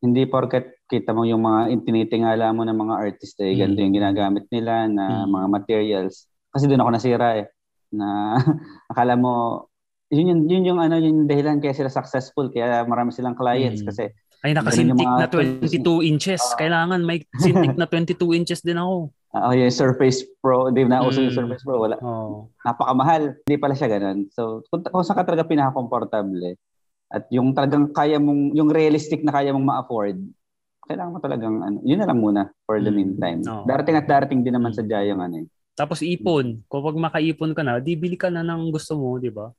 Hindi 0.00 0.22
porket 0.24 0.80
kita 0.88 1.12
mo 1.12 1.28
yung 1.28 1.44
mga 1.44 1.76
tinitingala 1.82 2.52
mo 2.52 2.64
ng 2.64 2.76
mga 2.78 2.94
artist 3.04 3.36
eh, 3.40 3.52
Mm. 3.52 3.58
ganito 3.58 3.80
yung 3.84 3.96
ginagamit 3.96 4.44
nila 4.48 4.88
na 4.88 5.04
Mm. 5.24 5.28
mga 5.28 5.46
materials. 5.50 6.24
Kasi 6.48 6.64
doon 6.64 6.80
ako 6.80 6.90
nasira 6.90 7.28
eh. 7.36 7.52
Na 7.92 8.36
akala 8.92 9.12
mo, 9.12 9.64
yun 10.08 10.26
yung, 10.26 10.42
yun 10.48 10.62
yung 10.64 10.80
ano, 10.80 10.96
yung 10.96 11.28
dahilan 11.28 11.60
kaya 11.60 11.76
sila 11.76 11.92
successful, 11.92 12.48
kaya 12.48 12.84
marami 12.84 13.12
silang 13.12 13.36
clients 13.36 13.84
Mm. 13.84 13.88
kasi 13.88 14.04
Ay, 14.38 14.54
nakasintik 14.54 15.02
na 15.02 15.26
22 15.26 16.00
inches. 16.00 16.38
Ah. 16.54 16.56
Kailangan 16.56 17.00
may 17.02 17.26
sintik 17.42 17.74
na 17.74 17.84
22 17.84 18.14
inches 18.32 18.62
din 18.62 18.78
ako. 18.78 19.10
oh, 19.28 19.52
yung 19.52 19.68
Surface 19.68 20.24
Pro, 20.40 20.72
di 20.72 20.86
na 20.86 21.04
uso 21.04 21.20
yung 21.20 21.34
Mm. 21.34 21.38
Surface 21.44 21.64
Pro, 21.66 21.84
wala. 21.84 21.98
Oh. 22.00 22.48
napakamahal. 22.64 23.36
Hindi 23.44 23.56
pala 23.60 23.74
siya 23.76 23.90
ganun. 23.90 24.30
So, 24.32 24.64
kung, 24.70 24.80
kung 24.80 25.04
saan 25.04 25.20
ka 25.20 25.28
talaga 25.28 25.44
pinaka-komportable 25.44 26.56
at 27.08 27.28
yung 27.28 27.52
talagang 27.52 27.92
kaya 27.92 28.16
mong, 28.16 28.56
yung 28.56 28.70
realistic 28.72 29.20
na 29.20 29.34
kaya 29.34 29.52
mong 29.52 29.66
ma-afford, 29.66 30.16
kailangan 30.88 31.12
mo 31.12 31.20
talagang, 31.20 31.54
ano, 31.60 31.76
yun 31.84 32.00
na 32.00 32.08
lang 32.08 32.20
muna 32.22 32.42
for 32.64 32.80
the 32.80 32.88
Mm. 32.88 32.96
meantime. 32.96 33.40
Oo. 33.44 33.68
Darating 33.68 33.96
at 33.98 34.08
darating 34.08 34.40
din 34.40 34.56
naman 34.56 34.72
Mm. 34.72 34.76
sa 34.80 35.02
yung 35.04 35.20
ano 35.20 35.34
eh. 35.44 35.46
Tapos 35.76 36.00
ipon. 36.00 36.64
Kapag 36.66 36.96
makaipon 36.96 37.52
ka 37.52 37.62
na, 37.62 37.78
di 37.78 37.94
bili 37.94 38.16
ka 38.16 38.32
na 38.32 38.40
ng 38.40 38.72
gusto 38.72 38.96
mo, 38.96 39.20
di 39.20 39.28
ba? 39.28 39.52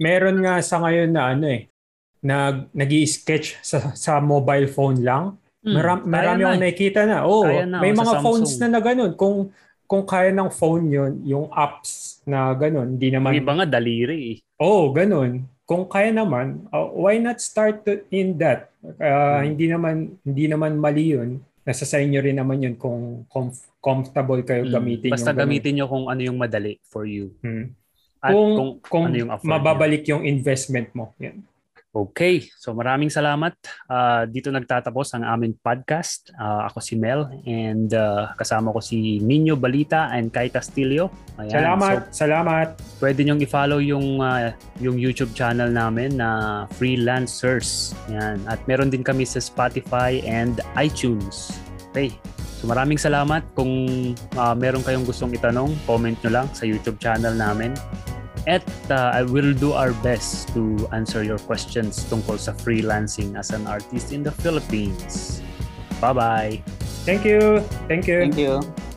Meron 0.00 0.40
nga 0.40 0.64
sa 0.64 0.80
ngayon 0.80 1.12
na 1.12 1.36
ano 1.36 1.44
eh, 1.44 1.68
nag 2.24 2.72
nag 2.72 2.90
sketch 3.04 3.60
sa, 3.60 3.92
sa 3.92 4.16
mobile 4.16 4.64
phone 4.64 5.04
lang. 5.04 5.36
Hmm, 5.60 5.74
Maram, 5.76 5.98
kaya 6.00 6.08
marami 6.08 6.40
na 6.40 6.46
akong 6.48 6.56
eh. 6.56 6.62
nakikita 6.64 7.00
na. 7.04 7.16
Oh, 7.28 7.44
na, 7.44 7.76
may 7.76 7.92
mga 7.92 8.14
phones 8.24 8.56
Samsung. 8.56 8.60
na 8.64 8.78
na 8.78 8.80
ganun. 8.80 9.12
Kung 9.12 9.36
kung 9.84 10.04
kaya 10.08 10.32
ng 10.32 10.48
phone 10.52 10.88
yun, 10.88 11.12
yung 11.24 11.46
apps 11.52 12.20
na 12.24 12.52
ganun, 12.56 12.96
hindi 12.96 13.08
naman 13.12 13.36
Yung 13.36 13.44
iba 13.44 13.54
nga 13.56 13.68
daliri 13.68 14.16
eh. 14.32 14.36
Oh, 14.56 14.88
ganun. 14.88 15.44
Kung 15.68 15.84
kaya 15.84 16.16
naman, 16.16 16.64
uh, 16.72 16.88
why 16.96 17.20
not 17.20 17.36
start 17.36 17.84
to- 17.84 18.00
in 18.08 18.40
that? 18.40 18.72
Uh, 18.80 19.04
Hmm. 19.44 19.52
Hindi 19.52 19.66
naman 19.68 19.94
hindi 20.24 20.44
naman 20.48 20.80
mali 20.80 21.12
yun. 21.12 21.44
Nasa 21.68 21.84
sa 21.84 22.00
inyo 22.00 22.16
rin 22.24 22.40
naman 22.40 22.64
yun 22.64 22.72
kung 22.80 23.28
comf- 23.28 23.68
comfortable 23.84 24.40
kayo 24.40 24.64
Hmm. 24.64 24.80
gamitin 24.80 25.12
Basta 25.12 25.36
yung 25.36 25.40
gamitin 25.44 25.72
nyo 25.76 25.86
kung 25.86 26.08
ano 26.08 26.20
yung 26.24 26.40
madali 26.40 26.80
for 26.88 27.04
you. 27.04 27.36
Hmm. 27.44 27.76
At 28.18 28.34
Kung, 28.34 28.50
kung, 28.54 28.70
kung 28.82 29.02
ano 29.06 29.16
yung 29.16 29.30
afford 29.30 29.46
niya. 29.46 29.54
mababalik 29.54 30.02
yung 30.06 30.22
investment 30.22 30.90
mo. 30.92 31.14
Yan. 31.18 31.42
Okay, 31.88 32.46
so 32.60 32.76
maraming 32.76 33.08
salamat. 33.08 33.56
Ah, 33.88 34.22
dito 34.22 34.52
nagtatapos 34.52 35.16
ang 35.16 35.24
aming 35.24 35.56
podcast. 35.56 36.30
Ah, 36.36 36.68
ako 36.68 36.78
si 36.78 36.94
Mel 36.94 37.26
and 37.42 37.90
ah, 37.90 38.36
kasama 38.36 38.70
ko 38.70 38.78
si 38.78 39.18
Nino 39.18 39.56
Balita 39.56 40.12
and 40.12 40.28
Kai 40.28 40.52
Castillo. 40.52 41.08
Ayan, 41.40 41.48
Salamat, 41.48 41.96
So, 42.12 42.28
salamat. 42.28 42.68
pwede 43.00 43.24
niyong 43.24 43.40
i-follow 43.40 43.80
yung 43.80 44.20
ah, 44.20 44.52
yung 44.78 45.00
YouTube 45.00 45.32
channel 45.32 45.72
namin 45.72 46.20
na 46.20 46.28
Freelancers. 46.76 47.96
Yan. 48.12 48.36
At 48.46 48.60
meron 48.68 48.92
din 48.92 49.02
kami 49.02 49.24
sa 49.24 49.40
Spotify 49.40 50.20
and 50.22 50.60
iTunes. 50.76 51.56
Okay. 51.90 52.12
So 52.58 52.66
maraming 52.66 52.98
salamat. 52.98 53.46
Kung 53.54 53.70
uh, 54.34 54.54
meron 54.58 54.82
kayong 54.82 55.06
gustong 55.06 55.30
itanong, 55.30 55.70
comment 55.86 56.18
nyo 56.26 56.42
lang 56.42 56.46
sa 56.50 56.66
YouTube 56.66 56.98
channel 56.98 57.32
namin. 57.38 57.78
At 58.50 58.66
uh, 58.90 59.14
I 59.14 59.22
will 59.22 59.52
do 59.54 59.76
our 59.76 59.94
best 60.00 60.50
to 60.56 60.88
answer 60.90 61.22
your 61.22 61.38
questions 61.38 62.02
tungkol 62.08 62.40
sa 62.40 62.56
freelancing 62.56 63.36
as 63.36 63.54
an 63.54 63.68
artist 63.68 64.10
in 64.10 64.24
the 64.24 64.32
Philippines. 64.42 65.44
Bye-bye! 66.02 66.64
Thank 67.04 67.28
you! 67.28 67.62
Thank 67.86 68.08
you! 68.08 68.18
Thank 68.24 68.40
you. 68.40 68.87